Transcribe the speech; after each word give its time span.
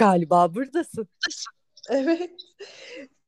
Galiba 0.00 0.54
buradasın. 0.54 1.08
Evet. 1.90 2.30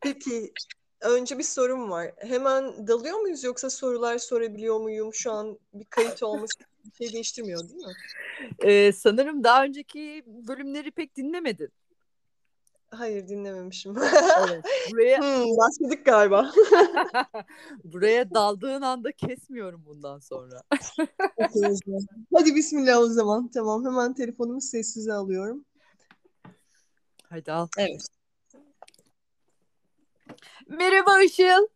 Peki 0.01 0.53
önce 1.01 1.39
bir 1.39 1.43
sorum 1.43 1.91
var. 1.91 2.13
Hemen 2.19 2.87
dalıyor 2.87 3.19
muyuz 3.19 3.45
yoksa 3.45 3.71
sorular 3.71 4.19
sorabiliyor 4.19 4.81
muyum? 4.81 5.15
Şu 5.15 5.33
an 5.33 5.59
bir 5.75 5.85
kayıt 5.85 6.23
olması 6.23 6.53
bir 6.85 7.05
şey 7.05 7.13
değiştirmiyor 7.13 7.69
değil 7.69 7.87
mi? 7.87 7.93
Ee, 8.65 8.93
sanırım 8.93 9.45
daha 9.45 9.65
önceki 9.65 10.23
bölümleri 10.27 10.91
pek 10.91 11.17
dinlemedin. 11.17 11.69
Hayır 12.91 13.29
dinlememişim. 13.29 13.97
Evet. 14.49 14.65
Buraya 14.93 15.19
hmm, 15.23 15.57
başladık 15.57 16.05
galiba. 16.05 16.53
buraya 17.85 18.31
daldığın 18.35 18.83
anda 18.83 19.13
kesmiyorum 19.13 19.85
bundan 19.87 20.19
sonra. 20.19 20.63
Hadi 22.35 22.55
bismillah 22.55 22.99
o 22.99 23.07
zaman. 23.07 23.49
Tamam 23.49 23.85
hemen 23.85 24.15
telefonumu 24.15 24.61
sessize 24.61 25.13
alıyorum. 25.13 25.65
Hadi 27.33 27.53
al. 27.53 27.69
Evet. 27.79 28.09
Merhaba 30.69 31.23
Işıl. 31.23 31.67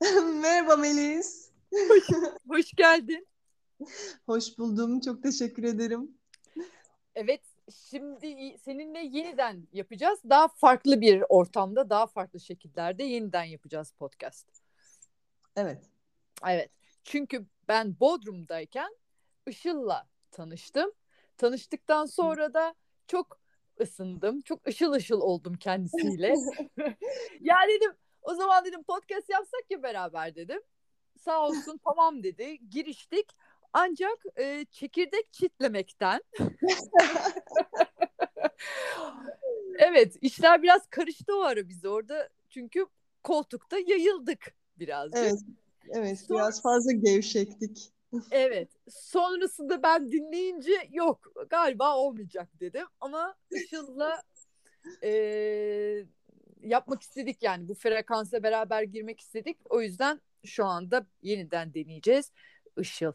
Merhaba 0.40 0.76
Melis. 0.76 1.50
Hoş 2.48 2.72
geldin. 2.72 3.26
Hoş 4.26 4.58
buldum. 4.58 5.00
Çok 5.00 5.22
teşekkür 5.22 5.64
ederim. 5.64 6.18
Evet, 7.14 7.40
şimdi 7.74 8.58
seninle 8.64 8.98
yeniden 8.98 9.68
yapacağız. 9.72 10.18
Daha 10.30 10.48
farklı 10.48 11.00
bir 11.00 11.24
ortamda, 11.28 11.90
daha 11.90 12.06
farklı 12.06 12.40
şekillerde 12.40 13.04
yeniden 13.04 13.44
yapacağız 13.44 13.92
podcast. 13.92 14.46
Evet. 15.56 15.82
Evet. 16.46 16.70
Çünkü 17.04 17.46
ben 17.68 18.00
Bodrum'dayken 18.00 18.96
Işıl'la 19.46 20.08
tanıştım. 20.30 20.92
Tanıştıktan 21.36 22.06
sonra 22.06 22.54
da 22.54 22.74
çok 23.06 23.43
ısındım. 23.80 24.40
Çok 24.42 24.68
ışıl 24.68 24.92
ışıl 24.92 25.20
oldum 25.20 25.54
kendisiyle. 25.54 26.28
ya 27.40 27.56
dedim 27.68 27.92
o 28.22 28.34
zaman 28.34 28.64
dedim 28.64 28.82
podcast 28.82 29.28
yapsak 29.28 29.70
ya 29.70 29.82
beraber 29.82 30.34
dedim. 30.34 30.60
Sağ 31.18 31.46
olsun 31.46 31.80
tamam 31.84 32.22
dedi. 32.22 32.58
Giriştik. 32.70 33.36
Ancak 33.72 34.24
e, 34.36 34.64
çekirdek 34.70 35.32
çitlemekten 35.32 36.20
evet 39.78 40.16
işler 40.20 40.62
biraz 40.62 40.86
karıştı 40.86 41.36
o 41.36 41.40
ara 41.40 41.68
biz 41.68 41.84
orada. 41.84 42.28
Çünkü 42.50 42.86
koltukta 43.22 43.78
yayıldık 43.78 44.54
birazcık. 44.78 45.18
Evet. 45.18 45.40
Evet 45.88 46.18
Sonra- 46.20 46.38
biraz 46.38 46.62
fazla 46.62 46.92
gevşektik. 46.92 47.93
Evet. 48.30 48.68
Sonrasında 48.88 49.82
ben 49.82 50.12
dinleyince 50.12 50.88
yok 50.90 51.32
galiba 51.50 51.96
olmayacak 51.96 52.48
dedim. 52.60 52.86
Ama 53.00 53.34
Işıl'la 53.50 54.22
e, 55.02 55.10
yapmak 56.62 57.02
istedik 57.02 57.42
yani 57.42 57.68
bu 57.68 57.74
frekansa 57.74 58.42
beraber 58.42 58.82
girmek 58.82 59.20
istedik. 59.20 59.58
O 59.70 59.80
yüzden 59.80 60.20
şu 60.44 60.64
anda 60.64 61.06
yeniden 61.22 61.74
deneyeceğiz. 61.74 62.32
Işıl. 62.76 63.12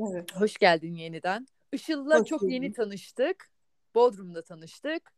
Evet. 0.00 0.36
Hoş 0.36 0.58
geldin 0.58 0.94
yeniden. 0.94 1.46
Işıl'la 1.72 2.20
Hoş 2.20 2.28
çok 2.28 2.42
yeni 2.42 2.72
tanıştık. 2.72 3.50
Bodrum'da 3.94 4.42
tanıştık. 4.42 5.12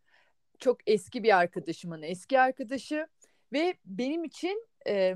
Çok 0.58 0.78
eski 0.86 1.22
bir 1.22 1.38
arkadaşımın 1.38 2.02
eski 2.02 2.40
arkadaşı. 2.40 3.06
Ve 3.52 3.74
benim 3.84 4.24
için 4.24 4.68
e, 4.86 5.14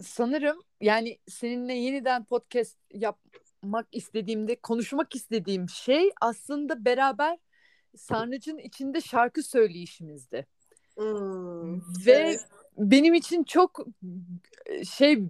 sanırım 0.00 0.62
yani 0.80 1.18
seninle 1.28 1.74
yeniden 1.74 2.24
podcast 2.24 2.76
yapmak 2.94 3.86
istediğimde 3.92 4.56
konuşmak 4.56 5.14
istediğim 5.14 5.68
şey 5.68 6.10
aslında 6.20 6.84
beraber 6.84 7.38
sarnıcın 7.96 8.58
içinde 8.58 9.00
şarkı 9.00 9.42
söyleyişimizdi. 9.42 10.46
Hmm, 10.96 11.76
Ve 11.78 12.12
evet. 12.12 12.48
benim 12.78 13.14
için 13.14 13.44
çok 13.44 13.86
şey 14.88 15.22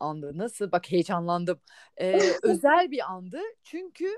andı 0.00 0.38
nasıl 0.38 0.72
bak 0.72 0.92
heyecanlandım. 0.92 1.60
Ee, 1.96 2.18
özel 2.42 2.90
bir 2.90 3.12
andı 3.12 3.40
çünkü 3.64 4.16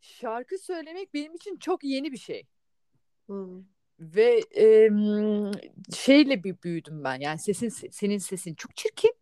şarkı 0.00 0.58
söylemek 0.58 1.14
benim 1.14 1.34
için 1.34 1.56
çok 1.56 1.84
yeni 1.84 2.12
bir 2.12 2.18
şey. 2.18 2.46
Hmm. 3.26 3.64
Ve 4.00 4.40
e, 4.56 4.90
şeyle 5.96 6.44
bir 6.44 6.62
büyüdüm 6.62 7.04
ben. 7.04 7.20
Yani 7.20 7.38
sesin 7.38 7.68
senin 7.90 8.18
sesin 8.18 8.54
çok 8.54 8.76
çirkin. 8.76 9.19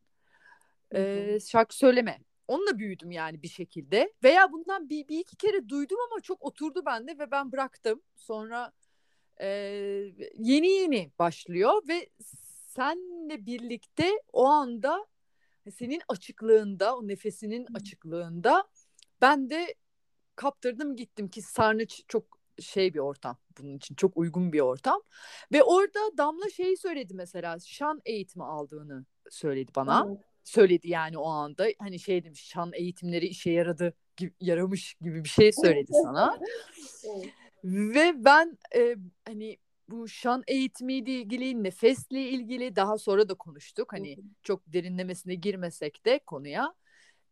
E, 0.94 1.38
şarkı 1.40 1.76
söyleme. 1.76 2.18
Onunla 2.48 2.78
büyüdüm 2.78 3.10
yani 3.10 3.42
bir 3.42 3.48
şekilde. 3.48 4.12
Veya 4.22 4.52
bundan 4.52 4.88
bir, 4.88 5.08
bir 5.08 5.18
iki 5.18 5.36
kere 5.36 5.68
duydum 5.68 5.98
ama 6.10 6.20
çok 6.20 6.42
oturdu 6.42 6.82
bende 6.86 7.18
ve 7.18 7.30
ben 7.30 7.52
bıraktım. 7.52 8.02
Sonra 8.16 8.72
e, 9.40 9.48
yeni 10.34 10.68
yeni 10.68 11.12
başlıyor 11.18 11.82
ve 11.88 12.08
senle 12.68 13.46
birlikte 13.46 14.22
o 14.32 14.44
anda 14.46 15.06
senin 15.74 16.00
açıklığında, 16.08 16.96
o 16.96 17.08
nefesinin 17.08 17.66
açıklığında 17.74 18.68
ben 19.20 19.50
de 19.50 19.74
kaptırdım 20.36 20.96
gittim 20.96 21.28
ki 21.28 21.42
Sarnıç 21.42 22.02
çok 22.08 22.38
şey 22.60 22.94
bir 22.94 22.98
ortam 22.98 23.36
bunun 23.58 23.76
için 23.76 23.94
çok 23.94 24.16
uygun 24.16 24.52
bir 24.52 24.60
ortam 24.60 25.02
ve 25.52 25.62
orada 25.62 26.18
Damla 26.18 26.50
şeyi 26.50 26.76
söyledi 26.76 27.14
mesela 27.14 27.58
şan 27.58 28.00
eğitimi 28.04 28.44
aldığını 28.44 29.04
söyledi 29.30 29.72
bana 29.76 30.06
Evet. 30.08 30.18
Söyledi 30.48 30.88
yani 30.88 31.18
o 31.18 31.26
anda 31.28 31.66
hani 31.78 31.98
şey 31.98 32.24
demiş 32.24 32.44
şan 32.44 32.70
eğitimleri 32.74 33.26
işe 33.26 33.50
yaradı 33.50 33.94
gibi, 34.16 34.32
yaramış 34.40 34.94
gibi 34.94 35.24
bir 35.24 35.28
şey 35.28 35.52
söyledi 35.52 35.92
sana 36.02 36.38
Evet. 37.04 37.32
ve 37.64 38.24
ben 38.24 38.58
e, 38.76 38.96
hani 39.26 39.58
bu 39.88 40.08
şan 40.08 40.42
eğitimiyle 40.46 41.12
ilgili 41.12 41.62
nefesle 41.62 42.20
ilgili 42.20 42.76
daha 42.76 42.98
sonra 42.98 43.28
da 43.28 43.34
konuştuk 43.34 43.92
hani 43.92 44.16
çok 44.42 44.62
derinlemesine 44.66 45.34
girmesek 45.34 46.06
de 46.06 46.18
konuya 46.18 46.74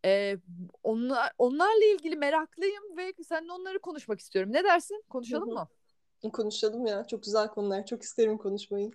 ee, 0.05 0.37
onlar, 0.83 1.31
onlarla 1.37 1.85
ilgili 1.85 2.15
meraklıyım 2.15 2.97
ve 2.97 3.13
seninle 3.27 3.51
onları 3.51 3.79
konuşmak 3.79 4.19
istiyorum. 4.19 4.53
Ne 4.53 4.63
dersin? 4.63 5.03
Konuşalım 5.09 5.53
mı? 5.53 5.67
Konuşalım 6.33 6.85
ya. 6.85 7.07
Çok 7.07 7.23
güzel 7.23 7.47
konular. 7.47 7.85
Çok 7.85 8.03
isterim 8.03 8.37
konuşmayı. 8.37 8.91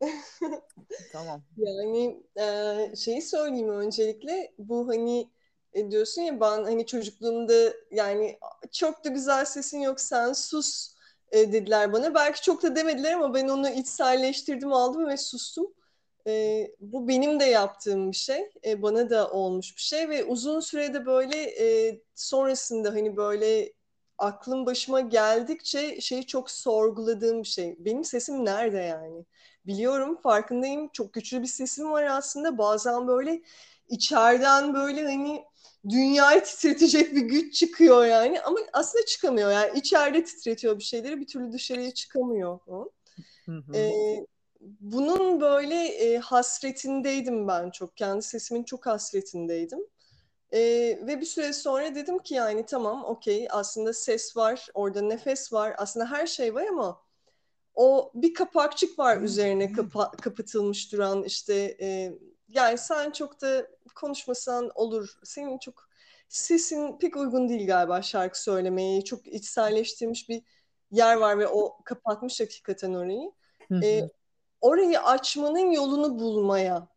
Tamam. 1.12 1.42
Yani 1.56 2.22
e, 2.40 2.96
şeyi 2.96 3.22
söyleyeyim 3.22 3.68
öncelikle. 3.70 4.52
Bu 4.58 4.88
hani 4.88 5.30
e, 5.72 5.90
diyorsun 5.90 6.22
ya 6.22 6.40
ben 6.40 6.64
hani 6.64 6.86
çocukluğumda 6.86 7.72
yani 7.90 8.38
çok 8.72 9.04
da 9.04 9.08
güzel 9.08 9.44
sesin 9.44 9.80
yok 9.80 10.00
sen 10.00 10.32
sus 10.32 10.94
e, 11.32 11.52
dediler 11.52 11.92
bana. 11.92 12.14
Belki 12.14 12.42
çok 12.42 12.62
da 12.62 12.76
demediler 12.76 13.12
ama 13.12 13.34
ben 13.34 13.48
onu 13.48 13.68
içselleştirdim 13.70 14.72
aldım 14.72 15.06
ve 15.06 15.16
sustum. 15.16 15.74
E, 16.26 16.66
bu 16.80 17.08
benim 17.08 17.40
de 17.40 17.44
yaptığım 17.44 18.10
bir 18.12 18.16
şey. 18.16 18.50
E, 18.66 18.82
bana 18.82 19.10
da 19.10 19.30
olmuş 19.30 19.76
bir 19.76 19.80
şey 19.82 20.08
ve 20.08 20.24
uzun 20.24 20.60
sürede 20.60 21.06
böyle 21.06 21.36
e, 21.42 22.00
sonrasında 22.14 22.90
hani 22.90 23.16
böyle 23.16 23.72
aklım 24.20 24.66
başıma 24.66 25.00
geldikçe 25.00 26.00
şeyi 26.00 26.26
çok 26.26 26.50
sorguladığım 26.50 27.42
bir 27.42 27.48
şey. 27.48 27.76
Benim 27.78 28.04
sesim 28.04 28.44
nerede 28.44 28.78
yani? 28.78 29.24
Biliyorum, 29.66 30.16
farkındayım. 30.22 30.88
Çok 30.92 31.12
güçlü 31.12 31.42
bir 31.42 31.46
sesim 31.46 31.90
var 31.92 32.02
aslında. 32.04 32.58
Bazen 32.58 33.08
böyle 33.08 33.42
içeriden 33.88 34.74
böyle 34.74 35.04
hani 35.04 35.44
dünyayı 35.88 36.44
titretecek 36.44 37.14
bir 37.14 37.20
güç 37.22 37.54
çıkıyor 37.54 38.06
yani. 38.06 38.40
Ama 38.40 38.58
aslında 38.72 39.06
çıkamıyor 39.06 39.50
yani. 39.52 39.78
içeride 39.78 40.24
titretiyor 40.24 40.78
bir 40.78 40.84
şeyleri 40.84 41.20
bir 41.20 41.26
türlü 41.26 41.52
dışarıya 41.52 41.90
çıkamıyor. 41.90 42.58
o. 42.66 42.90
Hı 43.46 43.52
hı. 43.52 43.76
Ee, 43.76 44.26
bunun 44.80 45.40
böyle 45.40 45.84
e, 45.84 46.18
hasretindeydim 46.18 47.48
ben 47.48 47.70
çok. 47.70 47.96
Kendi 47.96 48.22
sesimin 48.22 48.64
çok 48.64 48.86
hasretindeydim. 48.86 49.80
Ee, 50.52 50.58
ve 51.06 51.20
bir 51.20 51.26
süre 51.26 51.52
sonra 51.52 51.94
dedim 51.94 52.18
ki 52.18 52.34
yani 52.34 52.66
tamam 52.66 53.04
okey 53.04 53.48
aslında 53.50 53.92
ses 53.92 54.36
var, 54.36 54.68
orada 54.74 55.00
nefes 55.00 55.52
var, 55.52 55.74
aslında 55.78 56.10
her 56.10 56.26
şey 56.26 56.54
var 56.54 56.66
ama 56.66 57.02
o 57.74 58.12
bir 58.14 58.34
kapakçık 58.34 58.98
var 58.98 59.20
üzerine 59.20 59.72
kapa- 59.72 60.10
kapatılmış 60.10 60.92
duran 60.92 61.24
işte 61.24 61.76
e, 61.80 62.12
yani 62.48 62.78
sen 62.78 63.10
çok 63.10 63.40
da 63.40 63.66
konuşmasan 63.94 64.70
olur. 64.74 65.18
Senin 65.24 65.58
çok 65.58 65.88
sesin 66.28 66.98
pek 66.98 67.16
uygun 67.16 67.48
değil 67.48 67.66
galiba 67.66 68.02
şarkı 68.02 68.42
söylemeye. 68.42 69.04
Çok 69.04 69.26
içselleştirmiş 69.26 70.28
bir 70.28 70.42
yer 70.90 71.16
var 71.16 71.38
ve 71.38 71.48
o 71.48 71.78
kapatmış 71.84 72.40
hakikaten 72.40 72.94
orayı. 72.94 73.32
Hı 73.68 73.74
hı. 73.74 73.84
E, 73.84 74.10
orayı 74.60 75.00
açmanın 75.00 75.70
yolunu 75.70 76.18
bulmaya 76.18 76.88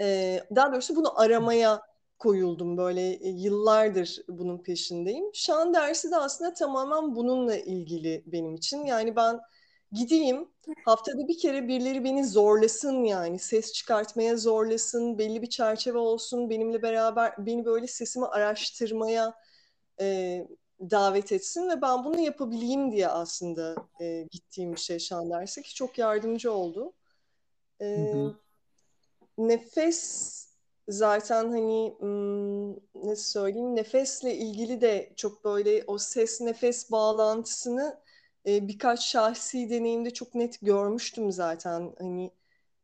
e, 0.00 0.40
daha 0.54 0.72
doğrusu 0.72 0.96
bunu 0.96 1.20
aramaya 1.20 1.82
koyuldum 2.18 2.76
böyle 2.76 3.10
e, 3.12 3.28
yıllardır 3.28 4.22
bunun 4.28 4.58
peşindeyim. 4.58 5.30
Şan 5.34 5.74
dersi 5.74 6.10
de 6.10 6.16
aslında 6.16 6.54
tamamen 6.54 7.16
bununla 7.16 7.56
ilgili 7.56 8.22
benim 8.26 8.54
için. 8.54 8.84
Yani 8.84 9.16
ben 9.16 9.40
gideyim 9.92 10.48
haftada 10.84 11.28
bir 11.28 11.38
kere 11.38 11.68
birileri 11.68 12.04
beni 12.04 12.26
zorlasın 12.26 13.04
yani 13.04 13.38
ses 13.38 13.72
çıkartmaya 13.72 14.36
zorlasın 14.36 15.18
belli 15.18 15.42
bir 15.42 15.50
çerçeve 15.50 15.98
olsun 15.98 16.50
benimle 16.50 16.82
beraber 16.82 17.34
beni 17.38 17.64
böyle 17.64 17.86
sesimi 17.86 18.26
araştırmaya 18.26 19.34
e, 20.00 20.48
davet 20.80 21.32
etsin 21.32 21.68
ve 21.68 21.82
ben 21.82 22.04
bunu 22.04 22.20
yapabileyim 22.20 22.92
diye 22.92 23.08
aslında 23.08 23.74
e, 24.00 24.26
gittiğim 24.30 24.72
bir 24.72 24.80
şey 24.80 24.98
şan 24.98 25.30
dersi 25.30 25.62
ki 25.62 25.74
çok 25.74 25.98
yardımcı 25.98 26.52
oldu. 26.52 26.92
E, 27.80 27.84
hı 27.84 28.18
hı. 28.18 28.34
Nefes 29.38 30.47
zaten 30.88 31.50
hani 31.50 31.94
nasıl 32.94 33.30
söyleyeyim 33.30 33.76
nefesle 33.76 34.34
ilgili 34.34 34.80
de 34.80 35.12
çok 35.16 35.44
böyle 35.44 35.84
o 35.86 35.98
ses 35.98 36.40
nefes 36.40 36.90
bağlantısını 36.90 38.00
birkaç 38.46 39.06
şahsi 39.06 39.70
deneyimde 39.70 40.10
çok 40.10 40.34
net 40.34 40.60
görmüştüm 40.60 41.32
zaten 41.32 41.94
hani 41.98 42.30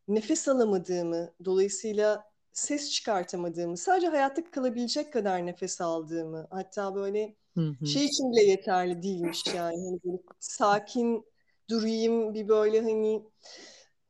nefes 0.09 0.49
alamadığımı 0.49 1.31
dolayısıyla 1.45 2.31
ses 2.53 2.91
çıkartamadığımı 2.91 3.77
sadece 3.77 4.07
hayatta 4.07 4.51
kalabilecek 4.51 5.13
kadar 5.13 5.47
nefes 5.47 5.81
aldığımı 5.81 6.47
hatta 6.51 6.95
böyle 6.95 7.35
hı 7.55 7.75
hı. 7.81 7.87
şey 7.87 8.05
için 8.05 8.33
bile 8.33 8.43
yeterli 8.43 9.03
değilmiş 9.03 9.47
yani 9.55 9.85
hani 9.85 10.01
böyle 10.05 10.23
sakin 10.41 11.27
durayım 11.71 12.35
bir 12.35 12.49
böyle 12.49 12.83
hani 12.83 13.23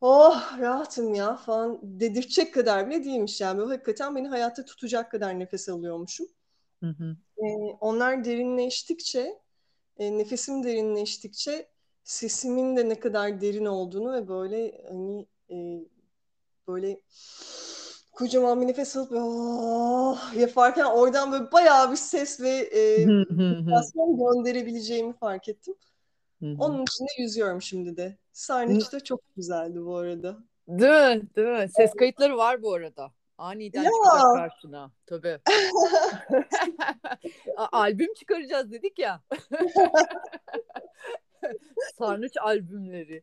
oh 0.07 0.59
rahatım 0.61 1.15
ya 1.15 1.37
falan 1.37 1.79
dedirtecek 1.83 2.55
kadar 2.55 2.91
bile 2.91 3.05
değilmiş 3.05 3.41
yani. 3.41 3.59
Böyle 3.59 3.71
hakikaten 3.71 4.17
beni 4.17 4.29
hayatta 4.29 4.65
tutacak 4.65 5.11
kadar 5.11 5.39
nefes 5.39 5.69
alıyormuşum. 5.69 6.27
Hı 6.81 6.87
hı. 6.87 7.17
Ee, 7.39 7.47
onlar 7.81 8.25
derinleştikçe, 8.25 9.39
e, 9.99 10.19
nefesim 10.19 10.65
derinleştikçe 10.65 11.69
sesimin 12.05 12.77
de 12.77 12.89
ne 12.89 13.01
kadar 13.01 13.41
derin 13.41 13.65
olduğunu 13.65 14.13
ve 14.13 14.29
böyle 14.29 14.85
hani 14.89 15.27
e, 15.51 15.57
böyle 16.69 17.01
kocaman 18.13 18.61
bir 18.61 18.67
nefes 18.67 18.97
alıp 18.97 19.13
oh, 19.13 20.35
yaparken 20.37 20.85
oradan 20.85 21.33
böyle 21.33 21.53
bayağı 21.53 21.91
bir 21.91 21.97
ses 21.97 22.41
ve 22.41 22.51
e, 22.51 23.05
gönderebileceğimi 24.19 25.13
fark 25.13 25.49
ettim. 25.49 25.75
Hı-hı. 26.45 26.57
Onun 26.59 26.83
içinde 26.83 27.11
yüzüyorum 27.19 27.63
şimdi 27.63 27.97
de. 27.97 28.19
Sarnıç'ta 28.33 29.01
çok 29.01 29.21
güzeldi 29.37 29.85
bu 29.85 29.97
arada. 29.97 30.39
Değil 30.69 31.17
mi? 31.17 31.23
Değil 31.37 31.49
mi? 31.49 31.69
Ses 31.77 31.93
kayıtları 31.93 32.37
var 32.37 32.63
bu 32.63 32.75
arada. 32.75 33.13
Aniden 33.39 33.83
ya. 33.83 33.91
çıkacak 33.91 34.37
karşına. 34.37 34.93
Tabii. 35.07 35.39
Albüm 37.73 38.15
çıkaracağız 38.15 38.73
dedik 38.73 38.99
ya. 38.99 39.23
Sarnıç 41.99 42.33
albümleri. 42.41 43.23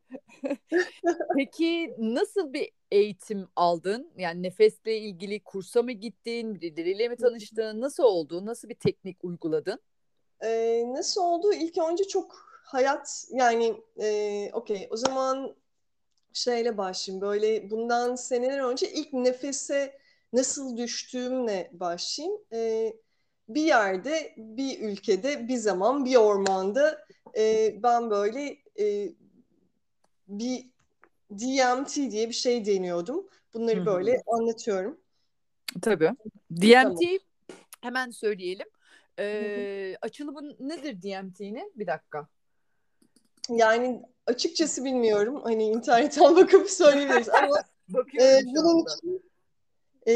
Peki 1.35 1.95
nasıl 1.97 2.53
bir 2.53 2.71
eğitim 2.91 3.47
aldın? 3.55 4.11
Yani 4.17 4.43
nefesle 4.43 4.97
ilgili 4.97 5.43
kursa 5.43 5.81
mı 5.81 5.91
gittin? 5.91 6.55
Birileriyle 6.55 7.07
mi 7.07 7.15
tanıştın? 7.15 7.81
Nasıl 7.81 8.03
oldu? 8.03 8.45
Nasıl 8.45 8.69
bir 8.69 8.75
teknik 8.75 9.23
uyguladın? 9.23 9.79
Ee, 10.43 10.83
nasıl 10.87 11.21
oldu? 11.21 11.53
İlk 11.53 11.77
önce 11.77 12.03
çok 12.03 12.50
hayat 12.73 13.25
yani 13.29 13.81
e, 14.01 14.49
okey 14.53 14.87
o 14.91 14.97
zaman 14.97 15.55
şeyle 16.33 16.77
başlayayım 16.77 17.21
böyle 17.21 17.71
bundan 17.71 18.15
seneler 18.15 18.59
önce 18.59 18.91
ilk 18.91 19.13
nefese 19.13 19.97
nasıl 20.33 20.77
düştüğümle 20.77 21.69
başlayayım. 21.73 22.41
E, 22.53 22.93
bir 23.49 23.61
yerde, 23.61 24.33
bir 24.37 24.79
ülkede, 24.79 25.47
bir 25.47 25.57
zaman, 25.57 26.05
bir 26.05 26.15
ormanda 26.15 27.05
e, 27.37 27.75
ben 27.83 28.09
böyle 28.09 28.57
e, 28.79 29.13
bir 30.27 30.65
DMT 31.31 31.95
diye 31.95 32.29
bir 32.29 32.33
şey 32.33 32.65
deniyordum. 32.65 33.27
Bunları 33.53 33.77
Hı-hı. 33.77 33.85
böyle 33.85 34.21
anlatıyorum. 34.27 34.97
Tabii. 35.81 36.11
DMT 36.51 36.81
tamam. 36.81 36.97
hemen 37.81 38.09
söyleyelim. 38.09 38.67
Ee, 39.19 39.95
açılımı 40.01 40.49
nedir 40.59 41.01
DMT'nin? 41.01 41.73
Bir 41.75 41.87
dakika. 41.87 42.27
Yani 43.57 44.01
açıkçası 44.27 44.85
bilmiyorum. 44.85 45.41
Hani 45.43 45.63
internetten 45.63 46.35
bakıp 46.35 46.69
söyleyebiliriz 46.69 47.29
ama 47.29 47.57
e, 48.21 48.41
bunun 48.45 48.85
için 48.85 49.31
e, 50.07 50.13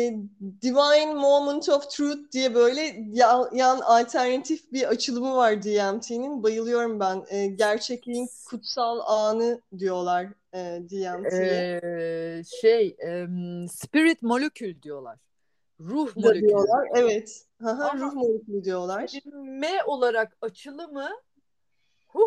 Divine 0.61 1.13
Moment 1.13 1.69
of 1.69 1.91
Truth 1.91 2.31
diye 2.31 2.55
böyle 2.55 2.95
yan, 3.11 3.49
yan 3.53 3.79
alternatif 3.79 4.71
bir 4.71 4.87
açılımı 4.87 5.35
var 5.35 5.63
DMT'nin. 5.63 6.43
Bayılıyorum 6.43 6.99
ben. 6.99 7.25
E, 7.29 7.47
gerçekliğin 7.47 8.29
kutsal 8.49 8.99
anı 9.05 9.61
diyorlar 9.77 10.27
e, 10.53 10.81
DMT'ye. 10.89 11.81
Ee, 11.83 12.43
şey, 12.61 12.87
e, 12.87 13.27
spirit 13.67 14.21
molekül 14.21 14.81
diyorlar. 14.81 15.19
Ruh 15.79 16.15
molekülü. 16.15 16.47
diyorlar. 16.47 16.87
Evet. 16.95 17.45
Aha, 17.65 17.97
ruh 17.97 18.13
molekülü 18.13 18.63
diyorlar. 18.63 19.11
M 19.33 19.83
olarak 19.85 20.37
açılımı 20.41 21.09
hu 22.07 22.25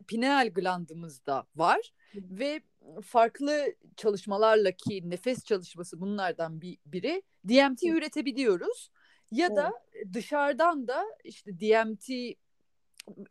pineal 0.07 0.49
glandımızda 0.49 1.47
var 1.55 1.93
ve 2.15 2.61
farklı 3.03 3.75
çalışmalarla 3.97 4.71
ki 4.71 5.09
nefes 5.09 5.45
çalışması 5.45 6.01
bunlardan 6.01 6.61
bir 6.61 6.77
biri 6.85 7.23
DMT 7.47 7.83
üretebiliyoruz 7.83 8.91
ya 9.31 9.55
da 9.55 9.71
dışarıdan 10.13 10.87
da 10.87 11.05
işte 11.23 11.59
DMT 11.59 12.09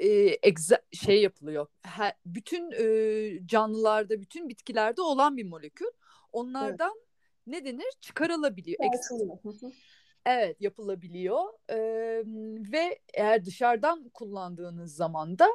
e, 0.00 0.38
egza, 0.42 0.82
şey 0.92 1.22
yapılıyor. 1.22 1.66
Her, 1.82 2.14
bütün 2.26 2.70
e, 2.72 3.46
canlılarda, 3.46 4.20
bütün 4.20 4.48
bitkilerde 4.48 5.02
olan 5.02 5.36
bir 5.36 5.44
molekül. 5.44 5.90
Onlardan 6.32 6.92
evet. 6.96 7.06
ne 7.46 7.64
denir? 7.64 7.92
Çıkarılabiliyor. 8.00 8.78
evet, 10.26 10.60
yapılabiliyor. 10.60 11.42
E, 11.70 11.76
ve 12.72 12.98
eğer 13.14 13.44
dışarıdan 13.44 14.08
kullandığınız 14.08 14.96
zaman 14.96 15.38
da 15.38 15.48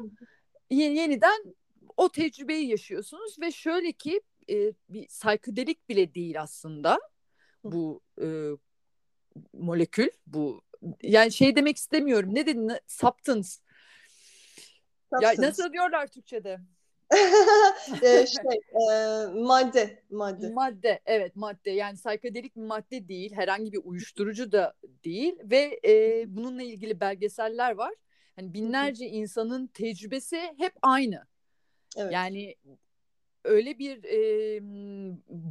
yeniden 0.69 1.55
o 1.97 2.09
tecrübeyi 2.09 2.67
yaşıyorsunuz 2.67 3.39
ve 3.41 3.51
şöyle 3.51 3.91
ki 3.91 4.21
e, 4.49 4.73
bir 4.89 5.07
saykodelik 5.09 5.89
bile 5.89 6.13
değil 6.13 6.41
aslında 6.41 6.99
bu 7.63 8.01
e, 8.21 8.27
molekül 9.53 10.09
bu 10.27 10.61
yani 11.03 11.31
şey 11.31 11.55
demek 11.55 11.77
istemiyorum. 11.77 12.35
Ne 12.35 12.45
dedin? 12.45 12.71
Substance. 12.87 13.49
Ya 15.21 15.33
nasıl 15.37 15.73
diyorlar 15.73 16.07
Türkçe'de? 16.07 16.59
E, 18.03 18.25
şey 18.27 18.59
e, 18.91 19.25
madde 19.33 20.03
madde. 20.09 20.49
Madde 20.49 20.99
evet 21.05 21.35
madde. 21.35 21.71
Yani 21.71 21.97
saykodelik 21.97 22.55
bir 22.55 22.61
madde 22.61 23.07
değil 23.07 23.33
herhangi 23.33 23.71
bir 23.71 23.81
uyuşturucu 23.83 24.51
da 24.51 24.73
değil 25.05 25.35
ve 25.43 25.79
e, 25.85 26.23
bununla 26.27 26.63
ilgili 26.63 26.99
belgeseller 26.99 27.71
var. 27.71 27.93
Hani 28.35 28.53
binlerce 28.53 29.05
insanın 29.05 29.67
tecrübesi 29.67 30.37
hep 30.57 30.73
aynı 30.81 31.25
Evet. 31.97 32.13
Yani 32.13 32.55
öyle 33.43 33.79
bir 33.79 34.03
e, 34.03 34.59